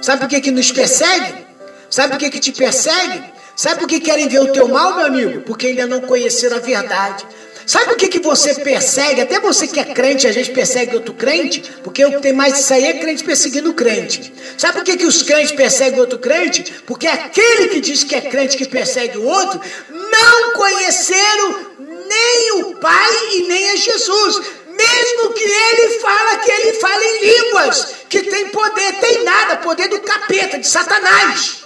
Sabe 0.00 0.20
por 0.20 0.28
que, 0.28 0.40
que 0.40 0.50
nos 0.50 0.70
persegue? 0.72 1.46
Sabe 1.90 2.10
por 2.10 2.18
que, 2.18 2.30
que 2.30 2.40
te 2.40 2.52
persegue? 2.52 3.22
Sabe 3.56 3.80
por 3.80 3.88
que 3.88 4.00
querem 4.00 4.28
ver 4.28 4.40
o 4.40 4.52
teu 4.52 4.68
mal, 4.68 4.96
meu 4.96 5.06
amigo? 5.06 5.40
Porque 5.40 5.68
ainda 5.68 5.86
não 5.86 6.00
conheceram 6.00 6.58
a 6.58 6.60
verdade. 6.60 7.26
Sabe 7.66 7.86
por 7.86 7.96
que, 7.96 8.08
que 8.08 8.20
você 8.20 8.54
persegue? 8.54 9.20
Até 9.20 9.38
você 9.40 9.66
que 9.66 9.78
é 9.78 9.84
crente, 9.84 10.26
às 10.26 10.34
vezes 10.34 10.50
persegue 10.50 10.94
outro 10.94 11.12
crente, 11.12 11.60
porque 11.84 12.02
o 12.02 12.12
que 12.12 12.22
tem 12.22 12.32
mais 12.32 12.60
isso 12.60 12.72
aí 12.72 12.86
é 12.86 12.94
crente 12.94 13.22
perseguindo 13.22 13.74
crente. 13.74 14.32
Sabe 14.56 14.78
por 14.78 14.84
que, 14.84 14.96
que 14.96 15.04
os 15.04 15.22
crentes 15.22 15.52
perseguem 15.52 16.00
outro 16.00 16.18
crente? 16.18 16.64
Porque 16.86 17.06
aquele 17.06 17.68
que 17.68 17.80
diz 17.80 18.04
que 18.04 18.14
é 18.14 18.22
crente 18.22 18.56
que 18.56 18.66
persegue 18.66 19.18
o 19.18 19.24
outro, 19.24 19.60
não 19.90 20.52
conheceram 20.54 21.66
nem 21.78 22.62
o 22.62 22.76
Pai 22.76 23.12
e 23.34 23.48
nem 23.48 23.70
a 23.70 23.76
Jesus. 23.76 24.40
Mesmo 24.68 25.34
que 25.34 25.44
ele 25.44 25.98
fala 25.98 26.36
que 26.36 26.50
ele 26.50 26.72
fala 26.74 27.04
em 27.04 27.26
línguas, 27.26 27.94
que 28.08 28.22
tem 28.22 28.48
poder, 28.48 29.00
tem 29.00 29.24
nada, 29.24 29.58
poder 29.58 29.88
do 29.88 30.00
capeta, 30.00 30.58
de 30.58 30.66
Satanás. 30.66 31.64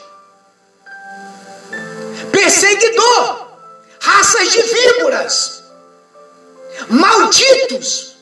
Perseguidor, 2.32 3.48
raças 4.00 4.50
de 4.50 4.62
víboras, 4.62 5.62
malditos. 6.88 8.16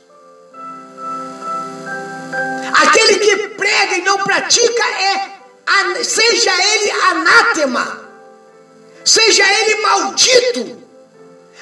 Aquele 2.83 3.19
que 3.19 3.49
prega 3.51 3.97
e 3.97 4.03
não 4.03 4.19
pratica 4.19 4.85
é, 4.85 6.05
seja 6.05 6.53
ele 6.53 6.91
anátema, 6.91 8.11
seja 9.05 9.45
ele 9.45 9.83
maldito. 9.83 10.81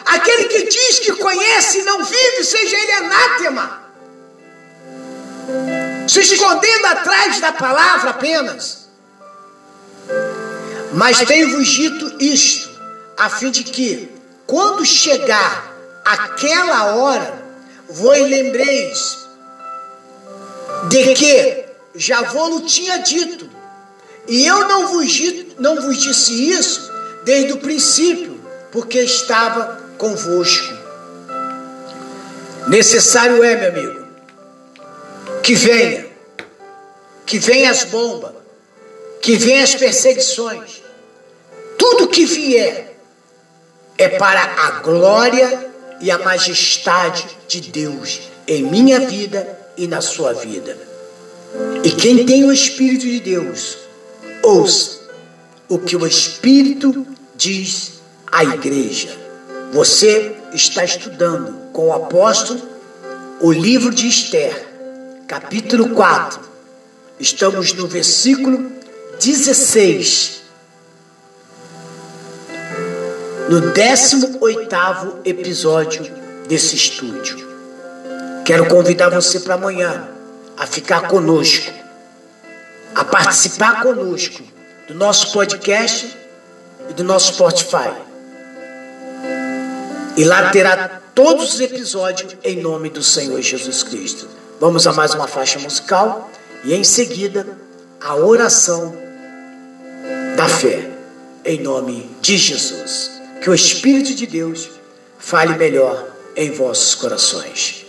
Aquele 0.04 0.44
que 0.44 0.62
diz 0.64 1.00
que 1.00 1.12
conhece 1.16 1.80
e 1.80 1.82
não 1.82 2.02
vive, 2.02 2.44
seja 2.44 2.76
ele 2.76 2.92
anátema. 2.92 3.88
Se 6.08 6.20
escondendo 6.20 6.86
atrás 6.86 7.38
da 7.38 7.52
palavra 7.52 8.10
apenas. 8.10 8.88
Mas 10.94 11.18
tenho-vos 11.18 11.68
dito 11.68 12.16
isto, 12.18 12.70
a 13.14 13.28
fim 13.28 13.50
de 13.50 13.62
que, 13.62 14.10
quando 14.46 14.86
chegar 14.86 15.70
aquela 16.02 16.94
hora, 16.94 17.44
vos 17.90 18.18
lembreis 18.18 19.18
de 20.88 21.14
que 21.14 21.64
já 21.94 22.22
vos 22.22 22.72
tinha 22.72 22.96
dito, 22.98 23.48
e 24.26 24.46
eu 24.46 24.66
não 24.66 24.88
vos, 24.88 25.20
não 25.58 25.80
vos 25.82 25.98
disse 25.98 26.50
isso 26.50 26.90
desde 27.24 27.52
o 27.52 27.58
princípio, 27.58 28.40
porque 28.72 28.98
estava 29.00 29.78
convosco. 29.98 30.72
Necessário 32.66 33.44
é, 33.44 33.56
meu 33.56 33.68
amigo, 33.68 34.07
que 35.48 35.54
venha, 35.54 36.06
que 37.24 37.38
venha 37.38 37.70
as 37.70 37.84
bombas, 37.84 38.32
que 39.22 39.34
venha 39.34 39.64
as 39.64 39.74
perseguições, 39.74 40.82
tudo 41.78 42.06
que 42.06 42.26
vier 42.26 42.94
é 43.96 44.10
para 44.10 44.42
a 44.42 44.70
glória 44.82 45.70
e 46.02 46.10
a 46.10 46.18
majestade 46.18 47.26
de 47.48 47.62
Deus 47.62 48.20
em 48.46 48.62
minha 48.62 49.00
vida 49.00 49.58
e 49.74 49.86
na 49.86 50.02
sua 50.02 50.34
vida. 50.34 50.76
E 51.82 51.92
quem 51.92 52.26
tem 52.26 52.44
o 52.44 52.52
Espírito 52.52 53.06
de 53.06 53.18
Deus, 53.18 53.78
ouça 54.42 55.00
o 55.66 55.78
que 55.78 55.96
o 55.96 56.06
Espírito 56.06 57.06
diz 57.34 58.02
à 58.30 58.44
igreja. 58.44 59.16
Você 59.72 60.36
está 60.52 60.84
estudando 60.84 61.72
com 61.72 61.86
o 61.86 61.94
apóstolo 61.94 62.60
o 63.40 63.50
livro 63.50 63.94
de 63.94 64.06
Esther, 64.06 64.67
capítulo 65.28 65.90
4. 65.90 66.40
Estamos 67.20 67.74
no 67.74 67.86
versículo 67.86 68.72
16. 69.20 70.42
No 73.50 73.60
18 73.70 75.20
episódio 75.26 76.10
desse 76.48 76.76
estúdio. 76.76 77.46
Quero 78.46 78.68
convidar 78.68 79.10
você 79.10 79.40
para 79.40 79.56
amanhã 79.56 80.08
a 80.56 80.66
ficar 80.66 81.08
conosco, 81.08 81.70
a 82.94 83.04
participar 83.04 83.82
conosco 83.82 84.42
do 84.86 84.94
nosso 84.94 85.30
podcast 85.32 86.16
e 86.88 86.94
do 86.94 87.04
nosso 87.04 87.34
Spotify. 87.34 87.92
E 90.16 90.24
lá 90.24 90.48
terá 90.48 91.02
todos 91.14 91.52
os 91.52 91.60
episódios 91.60 92.34
em 92.42 92.62
nome 92.62 92.88
do 92.88 93.02
Senhor 93.02 93.42
Jesus 93.42 93.82
Cristo. 93.82 94.47
Vamos 94.60 94.88
a 94.88 94.92
mais 94.92 95.14
uma 95.14 95.28
faixa 95.28 95.56
musical 95.60 96.28
e 96.64 96.74
em 96.74 96.82
seguida 96.82 97.46
a 98.00 98.16
oração 98.16 98.92
da 100.36 100.48
fé 100.48 100.90
em 101.44 101.60
nome 101.60 102.10
de 102.20 102.36
Jesus. 102.36 103.20
Que 103.40 103.48
o 103.48 103.54
Espírito 103.54 104.14
de 104.14 104.26
Deus 104.26 104.68
fale 105.16 105.56
melhor 105.56 106.08
em 106.34 106.50
vossos 106.50 106.96
corações. 106.96 107.86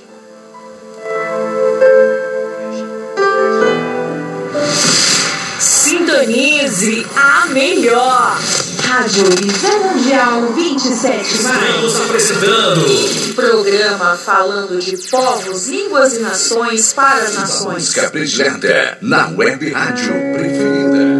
Sintonize 5.59 7.03
a 7.15 7.47
melhor. 7.47 8.37
Rádio 8.89 9.23
Visão 9.39 9.93
Mundial 9.93 10.51
27 10.51 11.21
Estamos 11.21 11.95
apresentando 12.01 13.35
programa 13.35 14.15
falando 14.17 14.79
de 14.79 14.97
povos, 15.11 15.67
línguas 15.67 16.17
e 16.17 16.19
nações 16.21 16.91
para 16.91 17.21
as 17.21 17.35
nações. 17.35 17.83
Música 17.83 18.09
predileta 18.09 18.97
na 18.99 19.29
web 19.29 19.71
rádio 19.71 20.11
preferida. 20.33 21.18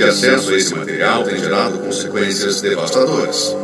De 0.00 0.08
acesso 0.08 0.50
a 0.50 0.56
esse 0.56 0.74
material 0.74 1.24
tem 1.24 1.38
gerado 1.38 1.78
consequências 1.78 2.62
devastadoras. 2.62 3.54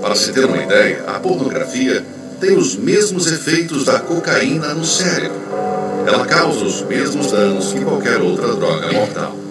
Para 0.00 0.14
se 0.14 0.32
ter 0.32 0.46
uma 0.46 0.56
ideia, 0.56 1.04
a 1.06 1.20
pornografia 1.20 2.02
tem 2.40 2.56
os 2.56 2.74
mesmos 2.74 3.30
efeitos 3.30 3.84
da 3.84 4.00
cocaína 4.00 4.72
no 4.72 4.84
cérebro. 4.84 5.38
Ela 6.06 6.24
causa 6.24 6.64
os 6.64 6.80
mesmos 6.82 7.30
danos 7.30 7.74
que 7.74 7.84
qualquer 7.84 8.18
outra 8.18 8.54
droga 8.54 8.92
mortal. 8.92 9.43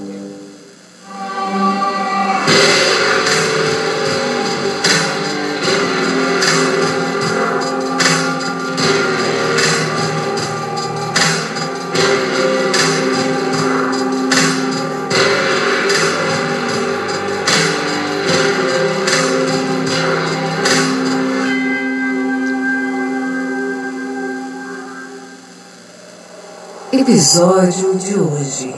Episódio 27.34 27.98
de 27.98 28.14
hoje: 28.14 28.76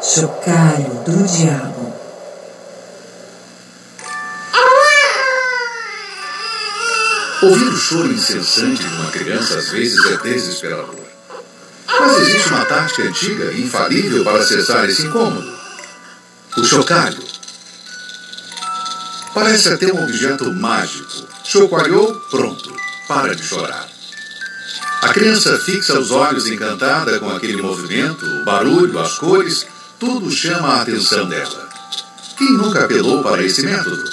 Chocalho 0.00 0.94
do 1.04 1.26
Diabo. 1.26 1.92
Ouvir 7.42 7.66
o 7.66 7.76
choro 7.76 8.12
incessante 8.12 8.80
de 8.80 8.94
uma 8.94 9.10
criança 9.10 9.58
às 9.58 9.70
vezes 9.70 9.98
é 10.06 10.16
desesperador. 10.18 11.00
Mas 11.88 12.18
existe 12.18 12.48
uma 12.50 12.64
tática 12.64 13.02
antiga 13.02 13.50
e 13.50 13.64
infalível 13.64 14.22
para 14.22 14.44
cessar 14.44 14.88
esse 14.88 15.02
incômodo: 15.02 15.52
o 16.58 16.62
chocalho. 16.62 17.24
Parece 19.34 19.68
até 19.68 19.92
um 19.92 20.04
objeto 20.04 20.52
mágico. 20.52 21.26
Chocalhou, 21.42 22.14
pronto, 22.30 22.72
para 23.08 23.34
de 23.34 23.42
chorar. 23.42 23.99
A 25.02 25.14
criança 25.14 25.58
fixa 25.58 25.98
os 25.98 26.10
olhos 26.10 26.46
encantada 26.46 27.18
com 27.18 27.30
aquele 27.30 27.62
movimento, 27.62 28.24
o 28.24 28.44
barulho, 28.44 28.98
as 28.98 29.18
cores, 29.18 29.66
tudo 29.98 30.30
chama 30.30 30.68
a 30.68 30.82
atenção 30.82 31.26
dela. 31.26 31.68
Quem 32.36 32.52
nunca 32.52 32.84
apelou 32.84 33.22
para 33.22 33.42
esse 33.42 33.62
método? 33.62 34.04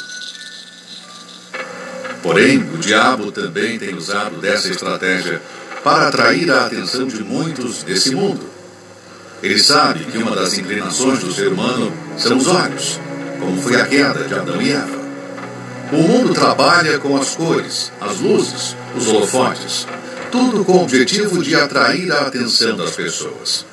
Porém, 2.24 2.60
o 2.74 2.78
diabo 2.78 3.34
também 3.34 3.78
tem 3.78 3.96
usado 3.96 4.38
dessa 4.38 4.70
estratégia 4.70 5.42
para 5.84 6.08
atrair 6.08 6.50
a 6.50 6.66
atenção 6.66 7.06
de 7.06 7.22
muitos 7.22 7.84
desse 7.84 8.16
mundo. 8.16 8.50
Ele 9.44 9.60
sabe 9.60 10.06
que 10.06 10.18
uma 10.18 10.36
das 10.36 10.58
inclinações 10.58 11.20
do 11.20 11.34
ser 11.34 11.50
humano 11.50 11.94
são 12.18 12.38
os 12.38 12.48
olhos, 12.48 13.00
como 13.40 13.62
foi 13.62 13.80
a 13.80 13.86
queda 13.86 14.24
de 14.24 14.34
Adão 14.34 14.62
e 14.62 14.72
Eva. 14.72 14.98
O 15.92 15.98
mundo 15.98 16.34
trabalha 16.34 16.98
com 17.00 17.16
as 17.16 17.36
cores, 17.36 17.92
as 18.02 18.20
luzes, 18.20 18.76
os 18.96 19.08
holofotes, 19.08 19.86
tudo 20.32 20.64
com 20.64 20.74
o 20.74 20.84
objetivo 20.84 21.44
de 21.44 21.56
atrair 21.56 22.12
a 22.12 22.22
atenção 22.22 22.76
das 22.76 22.92
pessoas. 22.92 23.66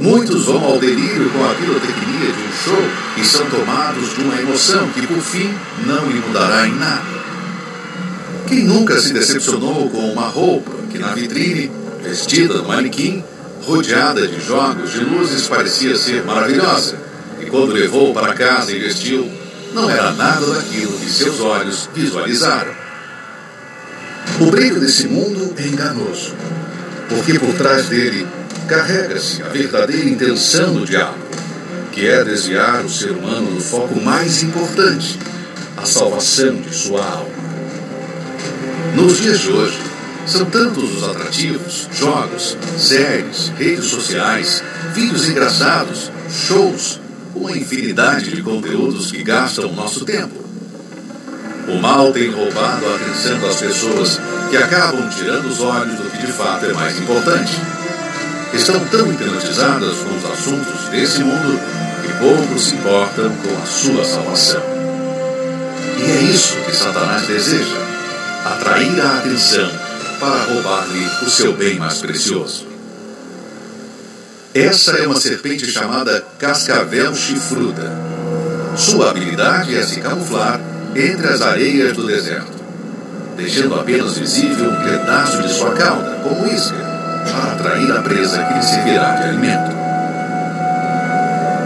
Muitos 0.00 0.44
vão 0.46 0.64
ao 0.64 0.78
delírio 0.78 1.30
com 1.30 1.44
a 1.44 1.54
pirotecnia 1.54 2.32
de 2.32 2.42
um 2.42 2.52
show 2.64 2.82
e 3.16 3.24
são 3.24 3.48
tomados 3.50 4.14
de 4.14 4.22
uma 4.22 4.40
emoção 4.40 4.88
que, 4.90 5.06
por 5.06 5.20
fim, 5.20 5.52
não 5.86 6.06
lhe 6.08 6.20
mudará 6.20 6.66
em 6.66 6.74
nada. 6.74 7.18
Quem 8.46 8.64
nunca 8.64 9.00
se 9.00 9.12
decepcionou 9.12 9.90
com 9.90 10.10
uma 10.12 10.28
roupa 10.28 10.70
que, 10.90 10.98
na 10.98 11.14
vitrine, 11.14 11.70
vestida 12.02 12.54
no 12.54 12.68
manequim, 12.68 13.22
rodeada 13.64 14.26
de 14.26 14.40
jogos 14.40 14.92
de 14.92 15.00
luzes, 15.00 15.46
parecia 15.46 15.96
ser 15.96 16.24
maravilhosa, 16.24 16.96
e 17.40 17.46
quando 17.46 17.72
levou 17.72 18.14
para 18.14 18.34
casa 18.34 18.72
e 18.72 18.78
vestiu, 18.78 19.30
não 19.74 19.90
era 19.90 20.12
nada 20.12 20.46
daquilo 20.46 20.98
que 20.98 21.10
seus 21.10 21.40
olhos 21.40 21.88
visualizaram? 21.94 22.77
O 24.40 24.50
brilho 24.50 24.80
desse 24.80 25.08
mundo 25.08 25.52
é 25.56 25.66
enganoso, 25.66 26.34
porque 27.08 27.38
por 27.38 27.54
trás 27.54 27.86
dele 27.86 28.26
carrega-se 28.68 29.42
a 29.42 29.48
verdadeira 29.48 30.08
intenção 30.08 30.74
do 30.74 30.86
diabo, 30.86 31.18
que 31.90 32.06
é 32.06 32.22
desviar 32.22 32.84
o 32.84 32.88
ser 32.88 33.10
humano 33.10 33.50
do 33.50 33.60
foco 33.60 34.00
mais 34.00 34.42
importante, 34.42 35.18
a 35.76 35.84
salvação 35.84 36.54
de 36.56 36.74
sua 36.74 37.04
alma. 37.04 37.38
Nos 38.94 39.20
dias 39.20 39.40
de 39.40 39.50
hoje, 39.50 39.78
são 40.26 40.44
tantos 40.44 40.96
os 40.96 41.02
atrativos, 41.04 41.88
jogos, 41.92 42.56
séries, 42.76 43.50
redes 43.58 43.86
sociais, 43.86 44.62
vídeos 44.94 45.28
engraçados, 45.28 46.12
shows, 46.30 47.00
uma 47.34 47.56
infinidade 47.56 48.30
de 48.30 48.42
conteúdos 48.42 49.10
que 49.10 49.22
gastam 49.22 49.72
nosso 49.72 50.04
tempo. 50.04 50.47
O 51.68 51.78
mal 51.78 52.10
tem 52.12 52.30
roubado 52.30 52.86
a 52.86 52.94
atenção 52.94 53.38
das 53.40 53.56
pessoas 53.56 54.18
que 54.48 54.56
acabam 54.56 55.06
tirando 55.10 55.44
os 55.46 55.60
olhos 55.60 55.98
do 55.98 56.10
que 56.10 56.26
de 56.26 56.32
fato 56.32 56.64
é 56.64 56.72
mais 56.72 56.98
importante. 56.98 57.52
Estão 58.54 58.82
tão 58.86 59.12
hipnotizadas 59.12 59.98
com 59.98 60.16
os 60.16 60.24
assuntos 60.24 60.88
desse 60.88 61.22
mundo 61.22 61.60
que 62.00 62.12
pouco 62.18 62.58
se 62.58 62.74
importam 62.74 63.30
com 63.30 63.62
a 63.62 63.66
sua 63.66 64.02
salvação. 64.02 64.62
E 65.98 66.10
é 66.10 66.22
isso 66.22 66.56
que 66.64 66.74
Satanás 66.74 67.26
deseja: 67.26 67.76
atrair 68.46 68.98
a 69.02 69.18
atenção 69.18 69.70
para 70.18 70.44
roubar-lhe 70.44 71.06
o 71.26 71.28
seu 71.28 71.52
bem 71.52 71.78
mais 71.78 71.98
precioso. 71.98 72.66
Essa 74.54 74.92
é 74.92 75.06
uma 75.06 75.20
serpente 75.20 75.70
chamada 75.70 76.24
cascavel 76.38 77.14
chifruda. 77.14 77.92
Sua 78.74 79.10
habilidade 79.10 79.76
é 79.76 79.82
se 79.82 80.00
camuflar 80.00 80.58
entre 80.94 81.28
as 81.28 81.42
areias 81.42 81.92
do 81.92 82.06
deserto, 82.06 82.52
deixando 83.36 83.78
apenas 83.78 84.18
visível 84.18 84.70
um 84.70 84.82
pedaço 84.82 85.42
de 85.42 85.52
sua 85.52 85.72
cauda, 85.72 86.18
como 86.22 86.46
isca, 86.46 86.76
para 87.24 87.52
atrair 87.52 87.90
a 87.92 88.02
presa 88.02 88.42
que 88.42 88.54
lhe 88.54 88.62
servirá 88.62 89.14
de 89.14 89.22
alimento. 89.24 89.76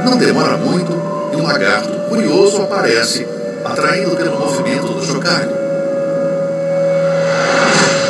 Não 0.05 0.19
demora 0.19 0.57
muito 0.57 0.93
e 1.33 1.37
um 1.37 1.43
lagarto 1.43 1.93
curioso 2.09 2.63
aparece, 2.63 3.27
atraído 3.65 4.17
pelo 4.17 4.39
movimento 4.39 4.89
do 4.89 5.05
chocalho. 5.05 5.63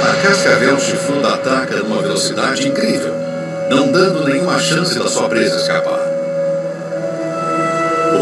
A 0.02 0.26
cascavel 0.26 0.80
chifruda 0.80 1.34
ataca 1.34 1.76
numa 1.76 2.02
velocidade 2.02 2.66
incrível, 2.66 3.14
não 3.70 3.92
dando 3.92 4.24
nenhuma 4.24 4.58
chance 4.58 4.98
da 4.98 5.06
sua 5.08 5.28
presa 5.28 5.56
escapar. 5.56 6.01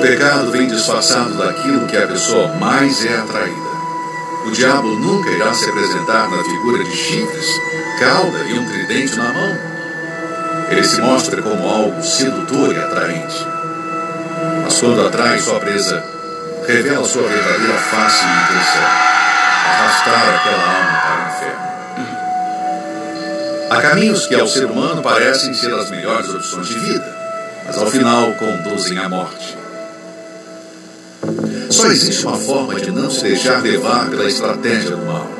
Pecado 0.00 0.50
vem 0.50 0.66
disfarçado 0.66 1.34
daquilo 1.34 1.86
que 1.86 1.96
a 1.96 2.06
pessoa 2.06 2.48
mais 2.54 3.04
é 3.04 3.18
atraída. 3.18 3.70
O 4.46 4.50
diabo 4.50 4.88
nunca 4.96 5.30
irá 5.30 5.52
se 5.52 5.68
apresentar 5.68 6.30
na 6.30 6.42
figura 6.42 6.82
de 6.82 6.96
chifres, 6.96 7.46
cauda 7.98 8.38
e 8.44 8.58
um 8.58 8.64
tridente 8.66 9.14
na 9.16 9.30
mão. 9.30 9.58
Ele 10.70 10.84
se 10.84 11.02
mostra 11.02 11.42
como 11.42 11.68
algo 11.68 12.02
sedutor 12.02 12.74
e 12.74 12.78
atraente. 12.78 13.46
Mas 14.64 14.80
quando 14.80 15.06
atrai 15.06 15.38
sua 15.38 15.60
presa, 15.60 16.02
revela 16.66 17.04
sua 17.04 17.28
verdadeira 17.28 17.74
face 17.74 18.24
e 18.24 18.28
intenção: 18.28 18.82
arrastar 19.66 20.34
aquela 20.34 20.64
alma 20.76 20.98
para 21.02 21.14
o 21.14 21.28
inferno. 21.28 21.70
Há 23.70 23.82
caminhos 23.82 24.26
que 24.26 24.34
ao 24.34 24.46
ser 24.46 24.64
humano 24.64 25.02
parecem 25.02 25.52
ser 25.52 25.74
as 25.74 25.90
melhores 25.90 26.30
opções 26.30 26.66
de 26.68 26.78
vida, 26.78 27.14
mas 27.66 27.76
ao 27.76 27.86
final 27.86 28.32
conduzem 28.32 28.98
à 28.98 29.06
morte. 29.06 29.59
Só 31.70 31.86
existe 31.86 32.26
uma 32.26 32.36
forma 32.36 32.74
de 32.80 32.90
não 32.90 33.08
se 33.08 33.22
deixar 33.22 33.62
levar 33.62 34.10
pela 34.10 34.24
estratégia 34.24 34.90
do 34.90 35.06
mal, 35.06 35.30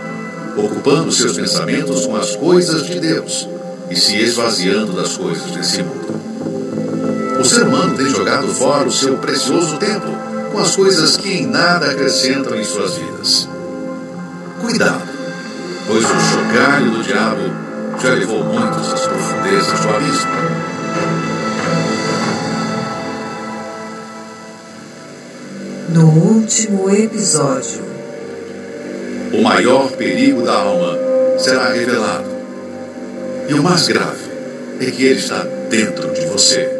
ocupando 0.56 1.10
seus 1.10 1.36
pensamentos 1.36 2.06
com 2.06 2.14
as 2.14 2.36
coisas 2.36 2.86
de 2.86 3.00
Deus 3.00 3.48
e 3.90 3.96
se 3.96 4.16
esvaziando 4.16 4.92
das 4.92 5.16
coisas 5.16 5.50
desse 5.50 5.82
mundo. 5.82 6.20
O 7.40 7.44
ser 7.44 7.66
humano 7.66 7.96
tem 7.96 8.08
jogado 8.08 8.46
fora 8.48 8.86
o 8.86 8.92
seu 8.92 9.18
precioso 9.18 9.76
tempo 9.78 10.06
com 10.52 10.58
as 10.60 10.76
coisas 10.76 11.16
que 11.16 11.32
em 11.32 11.46
nada 11.46 11.90
acrescentam 11.90 12.56
em 12.56 12.64
suas 12.64 12.94
vidas. 12.94 13.48
Cuidado, 14.60 15.02
pois 15.86 16.04
o 16.04 16.08
chocalho 16.08 16.90
do 16.92 17.02
diabo 17.02 17.42
já 18.00 18.10
levou 18.10 18.44
muitos 18.44 18.92
às 18.92 19.00
profundezas 19.00 19.80
do 19.80 19.88
abismo. 19.88 20.30
No 25.92 26.06
último 26.06 26.88
episódio. 26.88 27.82
O 29.32 29.42
maior 29.42 29.90
perigo 29.90 30.42
da 30.42 30.52
alma 30.52 30.96
será 31.36 31.72
revelado. 31.72 32.30
E 33.48 33.54
o 33.54 33.62
mais 33.62 33.88
grave 33.88 34.30
é 34.80 34.88
que 34.88 35.04
ele 35.04 35.18
está 35.18 35.42
dentro 35.68 36.12
de 36.12 36.26
você. 36.26 36.70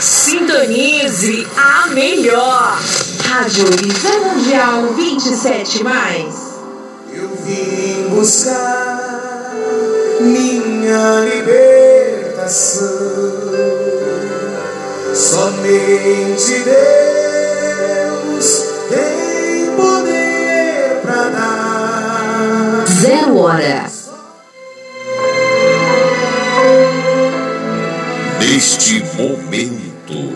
Sintonize 0.00 1.46
a 1.56 1.86
melhor. 1.94 2.78
Rádio 3.26 3.64
Visão 3.68 4.34
Mundial 4.34 4.92
27 4.92 5.82
mais. 5.82 6.34
Eu 7.10 7.30
vim 7.42 8.08
buscar 8.10 9.54
minha 10.20 11.20
libertação. 11.24 12.84
Somente 15.14 16.64
Deus 16.64 17.03
Zero 23.04 23.36
hora. 23.36 23.84
Neste 28.40 29.04
momento, 29.14 30.32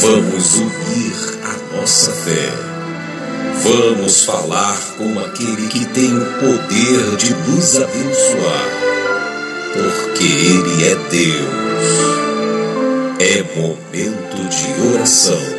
vamos 0.00 0.54
unir 0.54 1.16
a 1.42 1.76
nossa 1.76 2.12
fé. 2.12 2.52
Vamos 3.64 4.24
falar 4.24 4.78
com 4.96 5.18
aquele 5.18 5.66
que 5.66 5.84
tem 5.86 6.16
o 6.16 6.26
poder 6.34 7.16
de 7.16 7.34
nos 7.34 7.74
abençoar, 7.74 8.68
porque 9.72 10.24
Ele 10.24 10.84
é 10.84 10.94
Deus. 11.10 11.88
É 13.18 13.42
momento 13.58 14.36
de 14.48 14.94
oração. 14.94 15.56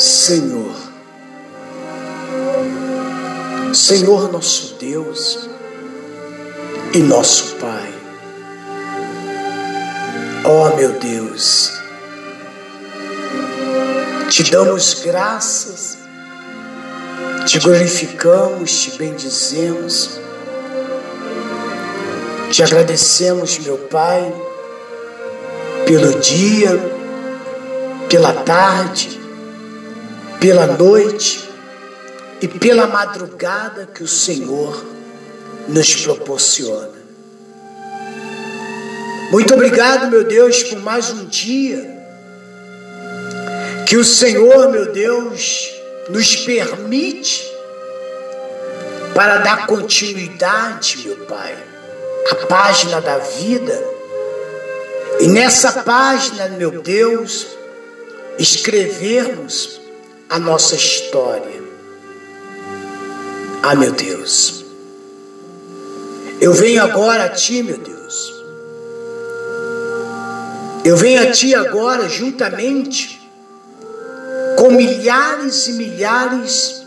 Senhor, 0.00 0.74
Senhor 3.74 4.32
nosso 4.32 4.76
Deus 4.80 5.50
e 6.94 7.00
nosso 7.00 7.56
Pai, 7.56 7.92
ó 10.42 10.74
meu 10.74 10.92
Deus, 10.92 11.70
te 14.30 14.50
damos 14.50 15.02
graças, 15.04 15.98
te 17.44 17.58
glorificamos, 17.58 18.72
te 18.72 18.96
bendizemos, 18.96 20.18
te 22.50 22.62
agradecemos, 22.62 23.58
meu 23.58 23.76
Pai, 23.76 24.32
pelo 25.84 26.18
dia, 26.20 26.70
pela 28.08 28.32
tarde, 28.32 29.19
pela 30.40 30.66
noite 30.66 31.50
e 32.40 32.48
pela 32.48 32.86
madrugada 32.86 33.86
que 33.86 34.02
o 34.02 34.08
Senhor 34.08 34.82
nos 35.68 35.94
proporciona. 35.96 36.98
Muito 39.30 39.52
obrigado, 39.52 40.10
meu 40.10 40.24
Deus, 40.24 40.62
por 40.64 40.80
mais 40.80 41.10
um 41.10 41.26
dia 41.26 42.00
que 43.86 43.96
o 43.96 44.04
Senhor, 44.04 44.70
meu 44.70 44.92
Deus, 44.92 45.70
nos 46.08 46.36
permite 46.36 47.44
para 49.14 49.38
dar 49.38 49.66
continuidade, 49.66 51.02
meu 51.04 51.16
Pai, 51.26 51.56
à 52.30 52.34
página 52.46 53.00
da 53.00 53.18
vida. 53.18 53.84
E 55.20 55.26
nessa 55.26 55.82
página, 55.82 56.48
meu 56.50 56.80
Deus, 56.82 57.48
escrevermos 58.38 59.79
a 60.30 60.38
nossa 60.38 60.76
história. 60.76 61.60
Ah, 63.62 63.74
meu 63.74 63.92
Deus. 63.92 64.64
Eu 66.40 66.54
venho 66.54 66.82
agora 66.82 67.24
a 67.24 67.28
Ti, 67.28 67.62
meu 67.62 67.76
Deus. 67.76 68.32
Eu 70.84 70.96
venho 70.96 71.20
a 71.20 71.32
Ti 71.32 71.54
agora 71.54 72.08
juntamente 72.08 73.20
com 74.56 74.70
milhares 74.70 75.66
e 75.66 75.72
milhares 75.72 76.82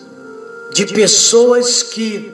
de 0.71 0.85
pessoas 0.87 1.83
que 1.83 2.33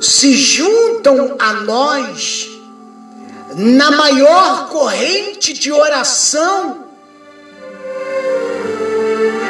se 0.00 0.34
juntam 0.34 1.36
a 1.38 1.52
nós 1.54 2.48
na 3.56 3.90
maior 3.90 4.68
corrente 4.68 5.52
de 5.52 5.72
oração 5.72 6.85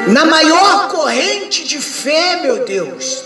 na 0.07 0.25
maior 0.25 0.89
corrente 0.89 1.65
de 1.65 1.79
fé, 1.79 2.37
meu 2.37 2.65
Deus, 2.65 3.25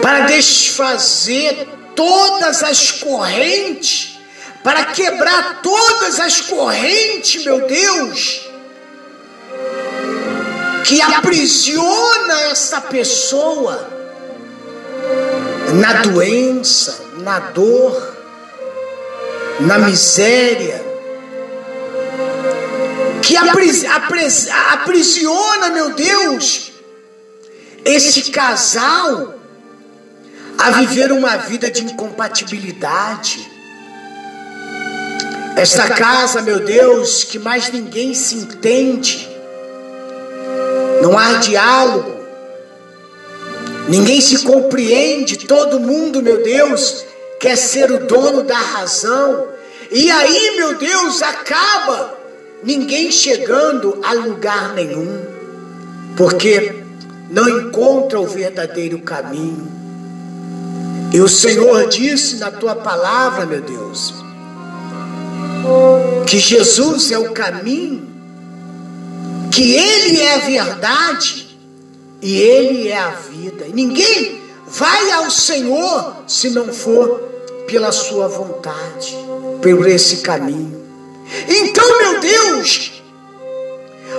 para 0.00 0.20
desfazer 0.20 1.68
todas 1.94 2.62
as 2.62 2.90
correntes, 2.92 4.18
para 4.64 4.86
quebrar 4.86 5.60
todas 5.62 6.18
as 6.18 6.40
correntes, 6.40 7.44
meu 7.44 7.66
Deus, 7.66 8.48
que 10.84 11.00
aprisiona 11.00 12.40
essa 12.50 12.80
pessoa 12.80 13.88
na 15.74 16.02
doença, 16.02 17.04
na 17.18 17.38
dor, 17.38 18.16
na 19.60 19.78
miséria 19.78 20.91
que 23.22 23.36
apris, 23.36 23.84
apris, 23.84 24.48
aprisiona, 24.72 25.70
meu 25.70 25.94
Deus, 25.94 26.72
esse 27.84 28.30
casal 28.30 29.34
a 30.58 30.70
viver 30.72 31.12
uma 31.12 31.36
vida 31.36 31.70
de 31.70 31.84
incompatibilidade. 31.84 33.50
Esta 35.56 35.88
casa, 35.90 36.42
meu 36.42 36.60
Deus, 36.60 37.24
que 37.24 37.38
mais 37.38 37.70
ninguém 37.70 38.14
se 38.14 38.36
entende, 38.36 39.28
não 41.02 41.16
há 41.18 41.34
diálogo, 41.34 42.20
ninguém 43.88 44.20
se 44.20 44.44
compreende, 44.44 45.36
todo 45.38 45.78
mundo, 45.78 46.22
meu 46.22 46.42
Deus, 46.42 47.04
quer 47.38 47.56
ser 47.56 47.90
o 47.92 48.06
dono 48.06 48.42
da 48.42 48.56
razão, 48.56 49.46
e 49.90 50.10
aí, 50.10 50.56
meu 50.56 50.74
Deus, 50.78 51.22
acaba 51.22 52.21
ninguém 52.62 53.10
chegando 53.10 53.98
a 54.02 54.12
lugar 54.12 54.74
nenhum, 54.74 55.20
porque 56.16 56.82
não 57.30 57.48
encontra 57.48 58.20
o 58.20 58.26
verdadeiro 58.26 59.00
caminho. 59.00 59.70
E 61.12 61.20
o 61.20 61.28
Senhor 61.28 61.88
disse 61.88 62.36
na 62.36 62.50
tua 62.50 62.74
palavra, 62.74 63.44
meu 63.44 63.60
Deus, 63.60 64.14
que 66.26 66.38
Jesus 66.38 67.10
é 67.10 67.18
o 67.18 67.32
caminho, 67.32 68.08
que 69.50 69.74
Ele 69.74 70.20
é 70.20 70.34
a 70.34 70.38
verdade 70.38 71.58
e 72.20 72.36
Ele 72.36 72.88
é 72.88 72.98
a 72.98 73.10
vida. 73.10 73.66
E 73.66 73.72
ninguém 73.72 74.40
vai 74.66 75.10
ao 75.10 75.30
Senhor 75.30 76.16
se 76.26 76.50
não 76.50 76.72
for 76.72 77.20
pela 77.66 77.92
Sua 77.92 78.28
vontade, 78.28 79.16
por 79.60 79.86
esse 79.86 80.18
caminho. 80.18 80.81
Então, 81.48 81.98
meu 81.98 82.20
Deus, 82.20 82.92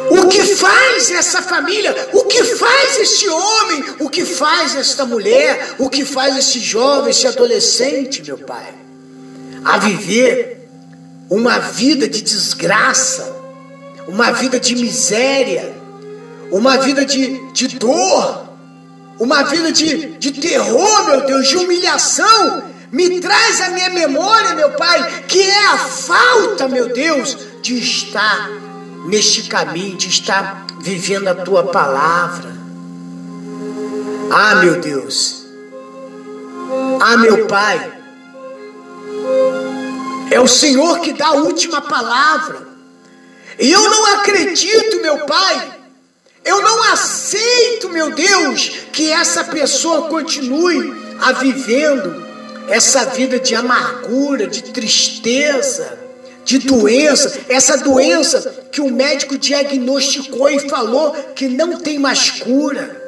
o 0.09 0.28
que 0.28 0.43
faz 0.55 1.11
essa 1.11 1.41
família, 1.41 1.95
o 2.14 2.24
que 2.24 2.43
faz 2.43 2.99
este 2.99 3.28
homem, 3.30 3.84
o 3.99 4.09
que 4.09 4.26
faz 4.26 4.76
esta 4.76 5.05
mulher, 5.05 5.76
o 5.78 5.89
que 5.89 6.05
faz 6.05 6.38
esse 6.38 6.59
jovem, 6.59 7.11
esse 7.11 7.28
adolescente, 7.28 8.24
meu 8.24 8.38
Pai, 8.38 8.74
a 9.64 9.78
viver 9.78 10.68
uma 11.30 11.59
vida 11.59 12.07
de 12.07 12.22
desgraça, 12.22 13.36
uma 14.07 14.32
vida 14.32 14.59
de 14.59 14.76
miséria, 14.76 15.74
uma 16.51 16.78
vida 16.78 17.05
de, 17.05 17.51
de 17.51 17.68
dor, 17.80 18.49
uma 19.20 19.43
vida 19.43 19.72
de, 19.72 20.18
de 20.18 20.32
terror, 20.32 21.05
meu 21.05 21.26
Deus, 21.26 21.47
de 21.47 21.57
humilhação, 21.57 22.64
me 22.94 23.20
traz 23.20 23.60
à 23.60 23.70
minha 23.70 23.89
memória, 23.89 24.54
meu 24.54 24.70
Pai, 24.74 25.24
que 25.28 25.41
é 25.41 25.66
a 25.70 25.78
falta, 25.80 26.68
meu 26.68 26.94
Deus, 26.94 27.36
de 27.60 27.80
estar 27.80 28.48
neste 29.08 29.50
caminho, 29.50 29.98
de 29.98 30.10
estar 30.10 30.68
vivendo 30.80 31.28
a 31.28 31.34
tua 31.34 31.64
palavra. 31.64 32.54
Ah, 34.32 34.56
meu 34.58 34.80
Deus. 34.80 35.44
Ah, 37.02 37.18
meu 37.18 37.48
Pai. 37.48 37.94
É 40.30 40.39
o 40.39 40.48
Senhor 40.48 41.00
que 41.00 41.14
dá 41.14 41.30
a 41.30 41.34
última 41.34 41.82
palavra. 41.82 42.62
E 43.60 43.72
eu 43.72 43.89
não 43.89 44.18
acredito, 44.18 45.02
meu 45.02 45.26
Pai. 45.26 45.80
Eu 46.46 46.62
não 46.62 46.84
aceito, 46.91 47.89
meu 47.89 48.12
Deus, 48.12 48.70
que 48.91 49.12
essa 49.12 49.46
pessoa 49.46 50.10
continue 50.10 50.94
a 51.20 51.32
vivendo 51.32 52.23
essa 52.68 53.05
vida 53.05 53.39
de 53.39 53.55
amargura, 53.55 54.47
de 54.47 54.64
tristeza, 54.64 55.97
de 56.43 56.59
doença, 56.59 57.39
essa 57.49 57.78
doença 57.78 58.53
que 58.72 58.82
o 58.82 58.91
médico 58.91 59.38
diagnosticou 59.38 60.49
e 60.49 60.68
falou 60.70 61.11
que 61.36 61.47
não 61.47 61.80
tem 61.80 61.99
mais 61.99 62.30
cura. 62.32 63.01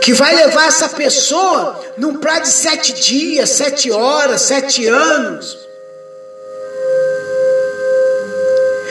Que 0.00 0.12
vai 0.12 0.34
levar 0.34 0.68
essa 0.68 0.88
pessoa 0.88 1.80
num 1.96 2.18
prazo 2.18 2.42
de 2.42 2.48
sete 2.48 2.92
dias, 2.92 3.50
sete 3.50 3.90
horas, 3.90 4.42
sete 4.42 4.86
anos. 4.86 5.58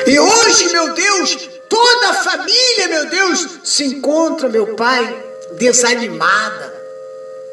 E 0.06 0.20
hoje, 0.20 0.70
meu 0.70 0.94
Deus, 0.94 1.50
toda 1.70 2.10
a 2.10 2.14
família, 2.14 2.88
meu 2.90 3.06
Deus, 3.10 3.48
se 3.64 3.86
encontra, 3.86 4.50
meu 4.50 4.76
Pai, 4.76 5.24
desanimada 5.54 6.73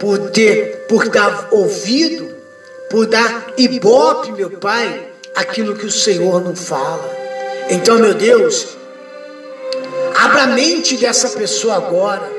por 0.01 0.31
ter, 0.31 0.87
por 0.89 1.11
dar 1.11 1.49
ouvido, 1.51 2.35
por 2.89 3.07
dar 3.07 3.53
ibope, 3.59 4.33
meu 4.33 4.51
Pai, 4.51 5.09
aquilo 5.35 5.77
que 5.77 5.85
o 5.85 5.93
Senhor 5.93 6.43
não 6.43 6.57
fala. 6.57 7.09
Então, 7.69 7.99
meu 7.99 8.15
Deus, 8.15 8.69
abra 10.17 10.45
a 10.45 10.47
mente 10.47 10.97
dessa 10.97 11.29
pessoa 11.29 11.77
agora. 11.77 12.33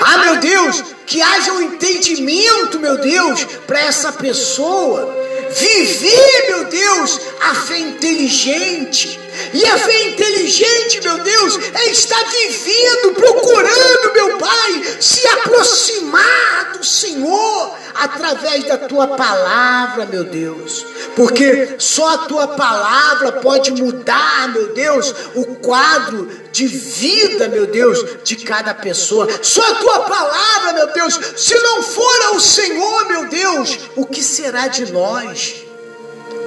Ah, 0.00 0.18
meu 0.18 0.36
Deus, 0.36 0.84
que 1.04 1.20
haja 1.20 1.52
um 1.52 1.62
entendimento, 1.62 2.78
meu 2.78 2.96
Deus, 2.98 3.44
para 3.66 3.80
essa 3.80 4.12
pessoa 4.12 5.12
viver, 5.50 6.44
meu 6.48 6.64
Deus, 6.66 7.20
a 7.40 7.54
fé 7.56 7.78
inteligente. 7.78 9.18
E 9.52 9.64
a 9.66 9.78
fé 9.78 10.02
inteligente, 10.04 11.00
meu 11.02 11.18
Deus, 11.18 11.58
é 11.74 11.90
estar 11.90 12.22
vivendo, 12.24 13.14
procurando, 13.14 14.12
meu 14.12 14.38
Pai, 14.38 14.96
se 15.00 15.26
aproximar 15.26 16.72
do 16.76 16.84
Senhor 16.84 17.76
através 17.94 18.64
da 18.64 18.78
tua 18.78 19.08
palavra, 19.08 20.06
meu 20.06 20.24
Deus. 20.24 20.84
Porque 21.16 21.76
só 21.78 22.14
a 22.14 22.18
tua 22.18 22.48
palavra 22.48 23.32
pode 23.32 23.72
mudar, 23.72 24.52
meu 24.52 24.74
Deus, 24.74 25.14
o 25.34 25.56
quadro 25.56 26.28
de 26.52 26.66
vida, 26.66 27.48
meu 27.48 27.66
Deus, 27.66 28.22
de 28.22 28.36
cada 28.36 28.74
pessoa. 28.74 29.28
Só 29.42 29.62
a 29.62 29.74
tua 29.76 30.00
palavra, 30.00 30.72
meu 30.74 30.92
Deus. 30.92 31.18
Se 31.36 31.54
não 31.60 31.82
for 31.82 32.22
ao 32.26 32.40
Senhor, 32.40 33.06
meu 33.06 33.28
Deus, 33.28 33.78
o 33.96 34.06
que 34.06 34.22
será 34.22 34.68
de 34.68 34.92
nós? 34.92 35.63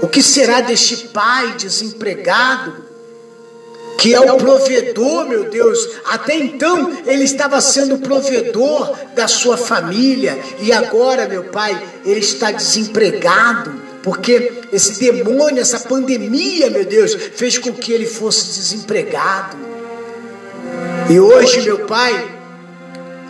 O 0.01 0.07
que 0.07 0.21
será 0.21 0.61
deste 0.61 1.07
pai 1.07 1.53
desempregado? 1.57 2.85
Que 3.97 4.13
é 4.13 4.19
o 4.19 4.37
provedor, 4.37 5.27
meu 5.27 5.49
Deus. 5.49 5.79
Até 6.05 6.35
então 6.35 6.95
ele 7.05 7.23
estava 7.23 7.59
sendo 7.59 7.97
provedor 7.97 8.95
da 9.15 9.27
sua 9.27 9.57
família. 9.57 10.37
E 10.61 10.71
agora, 10.71 11.27
meu 11.27 11.45
pai, 11.45 11.81
ele 12.05 12.19
está 12.19 12.51
desempregado. 12.51 13.87
Porque 14.03 14.61
esse 14.71 14.99
demônio, 14.99 15.59
essa 15.59 15.79
pandemia, 15.79 16.69
meu 16.69 16.85
Deus, 16.85 17.13
fez 17.35 17.57
com 17.57 17.73
que 17.73 17.91
ele 17.91 18.05
fosse 18.05 18.45
desempregado. 18.59 19.57
E 21.09 21.19
hoje, 21.19 21.61
meu 21.63 21.79
pai, 21.79 22.31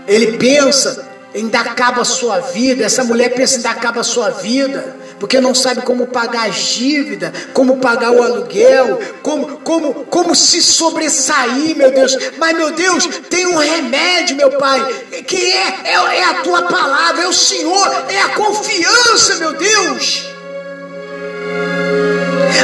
ele 0.05 0.38
pensa 0.38 1.07
em 1.34 1.47
dar 1.47 1.76
cabo 1.76 2.01
à 2.01 2.05
sua 2.05 2.39
vida. 2.39 2.84
Essa 2.84 3.05
mulher 3.05 3.34
pensa 3.34 3.57
em 3.57 3.61
dar 3.61 3.80
cabo 3.80 4.01
à 4.01 4.03
sua 4.03 4.32
vida 4.32 4.97
porque 5.20 5.41
não 5.41 5.53
sabe 5.55 5.82
como 5.82 6.07
pagar 6.07 6.49
as 6.49 6.55
dívidas, 6.55 7.32
como 7.53 7.78
pagar 7.78 8.11
o 8.11 8.22
aluguel, 8.22 8.99
como, 9.22 9.57
como, 9.59 9.93
como 10.05 10.36
se 10.36 10.61
sobressair, 10.61 11.76
meu 11.76 11.91
Deus. 11.91 12.15
Mas, 12.38 12.55
meu 12.55 12.72
Deus, 12.72 13.07
tem 13.30 13.47
um 13.47 13.57
remédio, 13.57 14.36
meu 14.36 14.51
Pai, 14.57 14.80
que 15.26 15.51
é, 15.51 15.82
é, 15.86 16.18
é 16.20 16.24
a 16.24 16.34
tua 16.36 16.63
palavra, 16.63 17.24
é 17.24 17.28
o 17.28 17.34
Senhor, 17.34 18.05
é 18.09 18.22
a 18.22 18.30
confiança, 18.30 19.36
meu 19.36 19.53
Deus. 19.53 20.28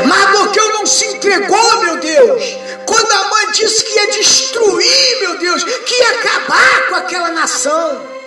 Mardoqueu 0.08 0.74
não 0.74 0.86
se 0.86 1.06
entregou, 1.06 1.82
meu 1.82 1.98
Deus. 1.98 2.44
Quando 2.86 3.12
a 3.12 3.30
mãe 3.30 3.52
disse 3.52 3.84
que 3.84 3.96
ia 3.96 4.12
destruir, 4.12 5.20
meu 5.22 5.38
Deus, 5.40 5.64
que 5.64 5.96
ia 5.96 6.10
acabar 6.12 6.90
com 6.90 6.96
aquela 6.96 7.32
nação. 7.32 8.23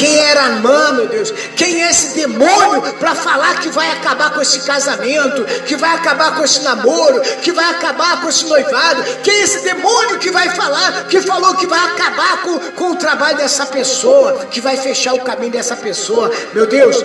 Quem 0.00 0.18
era 0.18 0.44
Anã, 0.44 0.92
meu 0.92 1.08
Deus? 1.08 1.30
Quem 1.54 1.84
é 1.84 1.90
esse 1.90 2.14
demônio 2.14 2.80
para 2.98 3.14
falar 3.14 3.60
que 3.60 3.68
vai 3.68 3.92
acabar 3.92 4.30
com 4.32 4.40
esse 4.40 4.60
casamento, 4.60 5.44
que 5.66 5.76
vai 5.76 5.94
acabar 5.94 6.36
com 6.36 6.42
esse 6.42 6.62
namoro, 6.62 7.20
que 7.42 7.52
vai 7.52 7.66
acabar 7.66 8.22
com 8.22 8.30
esse 8.30 8.46
noivado? 8.46 9.04
Quem 9.22 9.34
é 9.34 9.42
esse 9.42 9.62
demônio 9.62 10.18
que 10.18 10.30
vai 10.30 10.48
falar, 10.56 11.04
que 11.04 11.20
falou 11.20 11.54
que 11.54 11.66
vai 11.66 11.78
acabar 11.78 12.40
com, 12.40 12.58
com 12.58 12.92
o 12.92 12.96
trabalho 12.96 13.36
dessa 13.36 13.66
pessoa, 13.66 14.46
que 14.46 14.58
vai 14.58 14.78
fechar 14.78 15.12
o 15.12 15.20
caminho 15.20 15.52
dessa 15.52 15.76
pessoa? 15.76 16.32
Meu 16.54 16.66
Deus, 16.66 17.04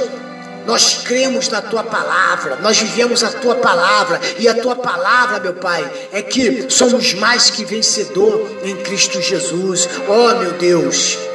nós 0.65 1.01
cremos 1.03 1.49
na 1.49 1.61
tua 1.61 1.83
palavra, 1.83 2.59
nós 2.61 2.77
vivemos 2.77 3.25
a 3.25 3.29
tua 3.29 3.55
palavra, 3.55 4.21
e 4.39 4.47
a 4.47 4.53
tua 4.53 4.73
palavra, 4.77 5.41
meu 5.41 5.53
Pai, 5.55 5.85
é 6.13 6.21
que 6.21 6.67
somos 6.69 7.13
mais 7.13 7.49
que 7.49 7.65
vencedor 7.65 8.57
em 8.63 8.77
Cristo 8.77 9.21
Jesus. 9.21 9.89
Oh, 10.07 10.33
meu 10.35 10.53
Deus. 10.53 11.34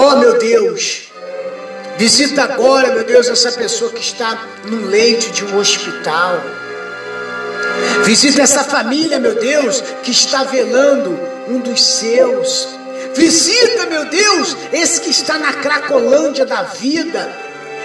Oh, 0.00 0.16
meu 0.16 0.38
Deus. 0.38 1.08
Visita 1.96 2.44
agora, 2.44 2.94
meu 2.94 3.02
Deus, 3.02 3.26
essa 3.26 3.50
pessoa 3.50 3.90
que 3.90 4.00
está 4.00 4.46
no 4.64 4.86
leito 4.86 5.32
de 5.32 5.44
um 5.44 5.58
hospital. 5.58 6.40
Visita 8.04 8.42
essa 8.42 8.62
família, 8.62 9.18
meu 9.18 9.34
Deus, 9.34 9.82
que 10.04 10.12
está 10.12 10.44
velando 10.44 11.18
um 11.48 11.58
dos 11.58 11.84
seus. 11.84 12.68
Visita, 13.16 13.86
meu 13.86 14.04
Deus, 14.04 14.56
esse 14.72 15.00
que 15.00 15.10
está 15.10 15.36
na 15.36 15.54
cracolândia 15.54 16.46
da 16.46 16.62
vida. 16.62 17.28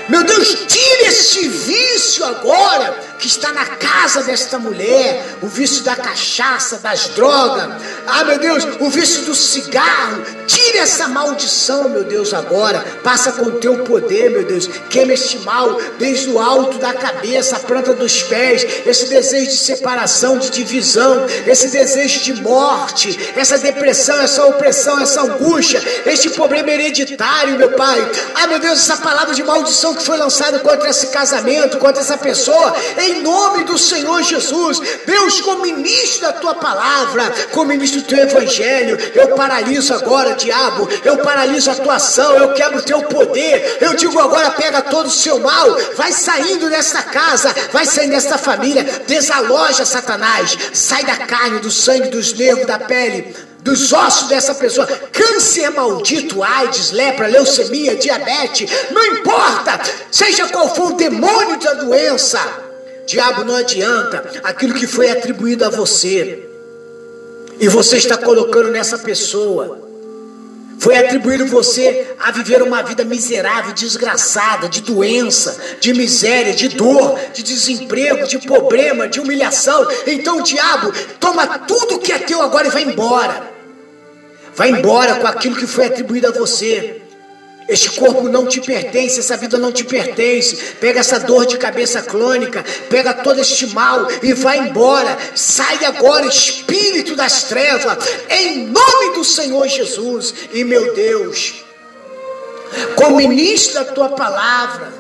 Meu 0.08 0.24
Deus, 0.24 0.50
tire 0.68 1.06
esse 1.06 1.48
vício 1.48 2.24
agora 2.26 2.96
que 3.24 3.30
está 3.30 3.54
na 3.54 3.66
casa 3.66 4.22
desta 4.24 4.60
mulher, 4.60 5.38
o 5.42 5.48
vício 5.48 5.82
da 5.82 5.96
cachaça, 5.96 6.80
das 6.80 7.08
drogas, 7.08 7.82
ah 8.06 8.26
meu 8.26 8.38
Deus, 8.38 8.68
o 8.82 8.90
vício 8.90 9.24
do 9.24 9.34
cigarro, 9.34 10.22
tire 10.46 10.80
essa 10.80 11.08
maldição, 11.08 11.88
meu 11.88 12.04
Deus, 12.04 12.34
agora, 12.34 12.84
passa 13.02 13.32
com 13.32 13.44
o 13.44 13.52
teu 13.54 13.86
poder, 13.86 14.30
meu 14.30 14.44
Deus, 14.44 14.68
queima 14.90 15.14
este 15.14 15.40
mal 15.40 15.80
desde 15.98 16.32
o 16.32 16.38
alto 16.38 16.78
da 16.80 16.94
cabeça, 16.94 17.56
a 17.56 17.60
planta 17.60 17.94
dos 17.94 18.24
pés, 18.24 18.66
esse 18.86 19.08
desejo 19.08 19.52
de 19.52 19.58
separação, 19.58 20.38
de 20.38 20.50
divisão, 20.50 21.26
esse 21.48 21.70
desejo 21.70 22.24
de 22.24 22.42
morte, 22.42 23.18
essa 23.38 23.58
depressão, 23.58 24.20
essa 24.20 24.46
opressão, 24.48 25.00
essa 25.00 25.22
angústia, 25.22 25.82
este 26.06 26.30
problema 26.32 26.72
hereditário, 26.72 27.58
meu 27.58 27.72
Pai, 27.72 28.06
ah 28.36 28.48
meu 28.48 28.60
Deus, 28.60 28.80
essa 28.80 28.98
palavra 28.98 29.34
de 29.34 29.44
maldição 29.44 29.96
que 29.96 30.04
foi 30.04 30.18
lançada 30.18 30.60
contra 30.60 30.90
esse 30.90 31.08
casamento, 31.08 31.78
contra 31.78 32.02
essa 32.02 32.18
pessoa, 32.18 32.76
em 32.98 33.13
em 33.14 33.22
nome 33.22 33.64
do 33.64 33.78
Senhor 33.78 34.22
Jesus. 34.24 34.80
Deus, 35.06 35.42
como 35.42 35.62
ministro 35.62 36.22
da 36.22 36.34
tua 36.34 36.56
palavra, 36.56 37.32
como 37.52 37.70
ministro 37.70 38.02
do 38.02 38.08
teu 38.08 38.20
evangelho, 38.20 38.98
eu 39.16 39.36
paraliso 39.36 39.94
agora, 39.94 40.36
diabo, 40.36 40.90
eu 41.04 41.18
paraliso 41.20 41.72
a 41.72 41.76
tua 41.76 41.96
ação, 41.96 42.36
eu 42.36 42.54
quebro 42.54 42.80
o 42.80 42.84
teu 42.84 43.02
poder. 43.04 43.78
Eu 43.82 43.94
digo 43.96 44.20
agora, 44.20 44.52
pega 44.52 44.82
todo 44.82 45.08
o 45.08 45.12
seu 45.12 45.40
mal, 45.40 45.78
vai 45.96 46.12
saindo 46.12 46.70
dessa 46.70 47.02
casa, 47.04 47.54
vai 47.72 47.86
saindo 47.86 48.12
dessa 48.12 48.38
família, 48.38 48.84
desaloja 49.08 49.86
Satanás, 49.86 50.58
sai 50.74 51.04
da 51.04 51.18
carne, 51.18 51.60
do 51.60 51.72
sangue, 51.72 52.10
dos 52.10 52.34
nervos, 52.34 52.66
da 52.66 52.80
pele 52.80 53.36
dos 53.64 53.94
ossos 53.94 54.28
dessa 54.28 54.54
pessoa. 54.54 54.86
Câncer 54.86 55.72
maldito, 55.72 56.44
AIDS, 56.44 56.92
lepra, 56.92 57.28
leucemia, 57.28 57.96
diabetes, 57.96 58.70
não 58.92 59.06
importa, 59.06 59.80
seja 60.12 60.48
qual 60.50 60.76
for 60.76 60.92
o 60.92 60.96
demônio 60.96 61.58
da 61.58 61.74
doença, 61.76 62.40
Diabo, 63.06 63.44
não 63.44 63.56
adianta 63.56 64.24
aquilo 64.44 64.74
que 64.74 64.88
foi 64.88 65.10
atribuído 65.10 65.66
a 65.66 65.70
você. 65.70 66.50
E 67.60 67.68
você 67.68 67.98
está 67.98 68.18
colocando 68.18 68.72
nessa 68.72 68.98
pessoa. 68.98 69.84
Foi 70.80 70.98
atribuído 70.98 71.46
você 71.46 72.14
a 72.20 72.32
viver 72.32 72.62
uma 72.62 72.82
vida 72.82 73.06
miserável, 73.06 73.74
desgraçada, 73.74 74.68
de 74.68 74.82
doença, 74.82 75.58
de 75.80 75.94
miséria, 75.94 76.54
de 76.54 76.70
dor, 76.70 77.18
de 77.34 77.42
desemprego, 77.42 78.28
de 78.28 78.40
problema, 78.40 79.08
de 79.08 79.20
humilhação. 79.20 79.88
Então 80.06 80.42
diabo 80.42 80.92
toma 81.20 81.60
tudo 81.60 82.00
que 82.00 82.12
é 82.12 82.20
teu 82.20 82.42
agora 82.42 82.68
e 82.68 82.72
vai 82.72 82.84
embora. 82.84 83.54
Vai 84.56 84.72
embora 84.72 85.16
com 85.16 85.28
aquilo 85.28 85.56
que 85.56 85.66
foi 85.66 85.86
atribuído 85.86 86.28
a 86.28 86.32
você. 86.32 87.03
Este 87.68 87.92
corpo 87.92 88.28
não 88.28 88.46
te 88.46 88.60
pertence, 88.60 89.20
essa 89.20 89.38
vida 89.38 89.58
não 89.58 89.72
te 89.72 89.84
pertence. 89.84 90.56
Pega 90.80 91.00
essa 91.00 91.20
dor 91.20 91.46
de 91.46 91.58
cabeça 91.58 92.02
crônica, 92.02 92.64
pega 92.90 93.14
todo 93.14 93.40
este 93.40 93.68
mal 93.68 94.08
e 94.22 94.34
vai 94.34 94.60
embora. 94.60 95.18
Sai 95.34 95.86
agora, 95.86 96.26
espírito 96.26 97.16
das 97.16 97.44
trevas, 97.44 97.98
em 98.30 98.68
nome 98.68 99.16
do 99.16 99.24
Senhor 99.24 99.68
Jesus. 99.68 100.34
E 100.52 100.64
meu 100.64 100.94
Deus, 100.94 101.64
como 102.96 103.16
ministro 103.16 103.76
da 103.76 103.86
tua 103.86 104.10
palavra, 104.10 104.92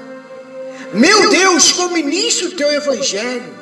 meu 0.93 1.29
Deus, 1.29 1.71
como 1.73 1.95
ministro 1.95 2.49
do 2.49 2.55
teu 2.55 2.71
evangelho, 2.71 3.53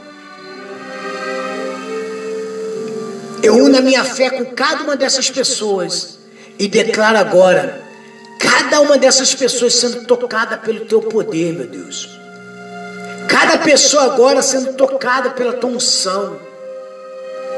eu 3.42 3.56
uno 3.56 3.78
a 3.80 3.82
minha 3.82 4.04
fé 4.04 4.30
com 4.30 4.46
cada 4.46 4.84
uma 4.84 4.96
dessas 4.96 5.30
pessoas 5.32 6.20
e 6.60 6.68
declaro 6.68 7.18
agora 7.18 7.91
Cada 8.42 8.82
uma 8.82 8.98
dessas 8.98 9.36
pessoas 9.36 9.76
sendo 9.76 10.04
tocada 10.06 10.58
pelo 10.58 10.86
teu 10.86 11.02
poder, 11.02 11.54
meu 11.54 11.68
Deus. 11.68 12.10
Cada 13.28 13.60
pessoa 13.60 14.04
agora 14.06 14.42
sendo 14.42 14.74
tocada 14.74 15.30
pela 15.30 15.54
tua 15.54 15.70
unção. 15.70 16.40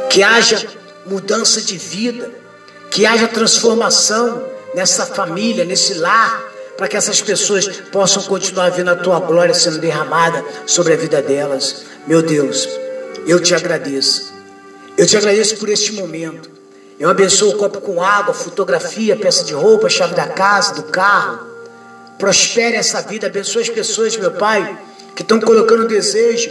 Que 0.10 0.22
haja 0.22 0.68
mudança 1.06 1.62
de 1.62 1.78
vida, 1.78 2.30
que 2.92 3.06
haja 3.06 3.28
transformação 3.28 4.44
nessa 4.76 5.06
família, 5.06 5.66
nesse 5.66 5.96
lar, 5.96 6.44
para 6.78 6.88
que 6.88 6.98
essas 6.98 7.22
pessoas 7.22 7.68
possam 7.92 8.24
continuar 8.24 8.70
vendo 8.72 8.90
a 8.90 8.96
tua 8.96 9.20
glória 9.20 9.54
sendo 9.54 9.78
derramada 9.78 10.44
sobre 10.66 10.94
a 10.94 10.98
vida 10.98 11.22
delas. 11.22 11.84
Meu 12.06 12.22
Deus, 12.22 12.68
eu 13.26 13.40
te 13.40 13.56
agradeço. 13.56 14.34
Eu 14.98 15.08
te 15.08 15.16
agradeço 15.18 15.58
por 15.58 15.70
este 15.70 15.94
momento. 15.94 16.53
Eu 17.04 17.10
abençoo 17.10 17.50
o 17.50 17.58
copo 17.58 17.82
com 17.82 18.02
água, 18.02 18.34
fotografia, 18.34 19.14
peça 19.18 19.44
de 19.44 19.54
roupa, 19.54 19.90
chave 19.90 20.16
da 20.16 20.26
casa, 20.26 20.74
do 20.74 20.84
carro. 20.84 21.38
Prospere 22.18 22.78
essa 22.78 23.02
vida, 23.02 23.28
abençoe 23.28 23.64
as 23.64 23.68
pessoas, 23.68 24.16
meu 24.16 24.32
Pai, 24.32 24.80
que 25.14 25.22
estão 25.22 25.38
colocando 25.38 25.84
o 25.84 25.88
desejo 25.90 26.50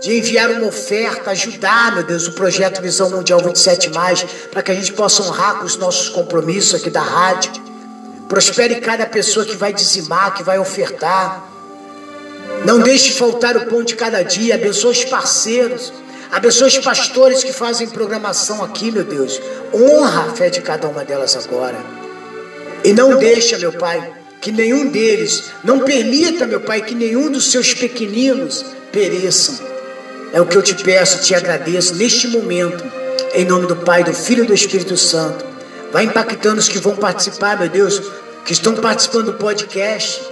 de 0.00 0.18
enviar 0.18 0.50
uma 0.50 0.66
oferta, 0.66 1.30
ajudar, 1.30 1.94
meu 1.94 2.02
Deus, 2.02 2.26
o 2.26 2.32
projeto 2.32 2.82
Visão 2.82 3.10
Mundial 3.10 3.38
27, 3.38 3.92
para 4.50 4.60
que 4.60 4.72
a 4.72 4.74
gente 4.74 4.92
possa 4.92 5.22
honrar 5.22 5.60
com 5.60 5.66
os 5.66 5.76
nossos 5.76 6.08
compromissos 6.08 6.74
aqui 6.74 6.90
da 6.90 7.00
rádio. 7.00 7.52
Prospere 8.28 8.80
cada 8.80 9.06
pessoa 9.06 9.46
que 9.46 9.54
vai 9.54 9.72
dizimar, 9.72 10.34
que 10.34 10.42
vai 10.42 10.58
ofertar. 10.58 11.48
Não 12.64 12.80
deixe 12.80 13.12
faltar 13.12 13.56
o 13.56 13.66
pão 13.66 13.84
de 13.84 13.94
cada 13.94 14.24
dia, 14.24 14.56
abençoe 14.56 14.90
os 14.90 15.04
parceiros. 15.04 15.92
Abençoe 16.32 16.68
os 16.68 16.78
pastores 16.78 17.44
que 17.44 17.52
fazem 17.52 17.86
programação 17.86 18.64
aqui, 18.64 18.90
meu 18.90 19.04
Deus. 19.04 19.38
Honra 19.70 20.30
a 20.30 20.34
fé 20.34 20.48
de 20.48 20.62
cada 20.62 20.88
uma 20.88 21.04
delas 21.04 21.36
agora. 21.36 21.76
E 22.82 22.94
não 22.94 23.18
deixa, 23.18 23.58
meu 23.58 23.70
Pai, 23.70 24.10
que 24.40 24.50
nenhum 24.50 24.88
deles, 24.88 25.50
não 25.62 25.80
permita, 25.80 26.46
meu 26.46 26.60
Pai, 26.60 26.80
que 26.80 26.94
nenhum 26.94 27.30
dos 27.30 27.50
seus 27.50 27.74
pequeninos 27.74 28.64
pereçam. 28.90 29.56
É 30.32 30.40
o 30.40 30.46
que 30.46 30.56
eu 30.56 30.62
te 30.62 30.74
peço, 30.74 31.22
te 31.22 31.34
agradeço 31.34 31.94
neste 31.96 32.26
momento, 32.28 32.82
em 33.34 33.44
nome 33.44 33.66
do 33.66 33.76
Pai, 33.76 34.02
do 34.02 34.14
Filho 34.14 34.44
e 34.44 34.46
do 34.46 34.54
Espírito 34.54 34.96
Santo. 34.96 35.44
Vai 35.92 36.04
impactando 36.04 36.58
os 36.58 36.68
que 36.68 36.78
vão 36.78 36.96
participar, 36.96 37.58
meu 37.58 37.68
Deus, 37.68 38.00
que 38.46 38.54
estão 38.54 38.74
participando 38.74 39.26
do 39.26 39.32
podcast 39.34 40.22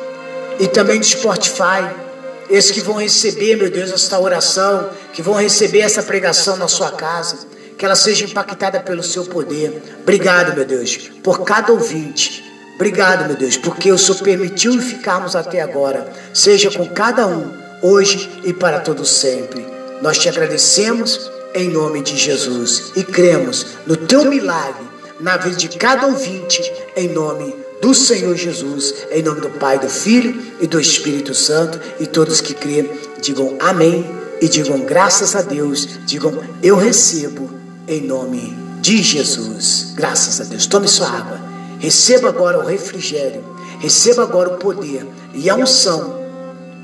e 0.59 0.67
também 0.67 0.99
do 0.99 1.05
Spotify 1.05 2.10
esses 2.51 2.73
que 2.73 2.81
vão 2.81 2.97
receber, 2.97 3.57
meu 3.57 3.71
Deus, 3.71 3.93
esta 3.93 4.19
oração, 4.19 4.91
que 5.13 5.23
vão 5.23 5.35
receber 5.35 5.81
essa 5.81 6.03
pregação 6.03 6.57
na 6.57 6.67
sua 6.67 6.91
casa, 6.91 7.39
que 7.79 7.85
ela 7.85 7.95
seja 7.95 8.25
impactada 8.25 8.81
pelo 8.81 9.03
seu 9.03 9.25
poder. 9.25 9.81
Obrigado, 10.03 10.55
meu 10.55 10.65
Deus, 10.65 11.11
por 11.23 11.43
cada 11.45 11.73
ouvinte. 11.73 12.45
Obrigado, 12.75 13.27
meu 13.27 13.37
Deus, 13.37 13.57
porque 13.57 13.93
o 13.93 13.99
Senhor 13.99 14.19
permitiu 14.23 14.81
ficarmos 14.81 15.37
até 15.37 15.61
agora. 15.61 16.11
Seja 16.35 16.71
com 16.71 16.87
cada 16.89 17.27
um, 17.27 17.53
hoje 17.83 18.29
e 18.45 18.53
para 18.53 18.81
todo 18.81 19.05
sempre. 19.05 19.65
Nós 20.03 20.19
te 20.19 20.29
agradecemos 20.29 21.31
em 21.55 21.69
nome 21.69 22.03
de 22.03 22.17
Jesus 22.17 22.93
e 22.97 23.05
cremos 23.05 23.67
no 23.87 23.97
teu 23.97 24.25
milagre 24.25 24.91
na 25.21 25.37
vida 25.37 25.57
de 25.57 25.69
cada 25.69 26.07
ouvinte, 26.07 26.61
em 26.97 27.09
nome 27.09 27.55
de 27.55 27.70
do 27.81 27.95
Senhor 27.95 28.37
Jesus, 28.37 28.95
em 29.11 29.23
nome 29.23 29.41
do 29.41 29.51
Pai, 29.51 29.79
do 29.79 29.89
Filho 29.89 30.41
e 30.61 30.67
do 30.67 30.79
Espírito 30.79 31.35
Santo, 31.35 31.81
e 31.99 32.07
todos 32.07 32.41
que 32.41 32.55
crêem 32.55 32.91
digam 33.21 33.57
amém 33.59 34.05
e 34.41 34.49
digam 34.49 34.81
graças 34.81 35.35
a 35.35 35.43
Deus, 35.43 35.89
digam 36.07 36.39
eu 36.63 36.77
recebo 36.77 37.51
em 37.87 38.03
nome 38.03 38.57
de 38.81 39.03
Jesus. 39.03 39.93
Graças 39.95 40.41
a 40.41 40.45
Deus. 40.45 40.67
Tome 40.67 40.89
sua 40.89 41.09
água. 41.09 41.41
Receba 41.79 42.29
agora 42.29 42.59
o 42.59 42.67
refrigério. 42.67 43.45
Receba 43.79 44.23
agora 44.23 44.55
o 44.55 44.59
poder 44.59 45.07
e 45.35 45.49
a 45.49 45.57
unção 45.57 46.21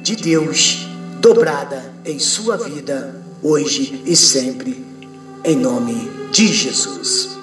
de 0.03 0.17
Deus 0.17 0.87
dobrada 1.21 1.93
em 2.05 2.19
sua 2.19 2.57
vida 2.57 3.15
hoje 3.43 4.03
e 4.07 4.17
sempre 4.17 4.85
em 5.45 5.57
nome 5.57 6.11
de 6.31 6.49
Jesus. 6.49 7.37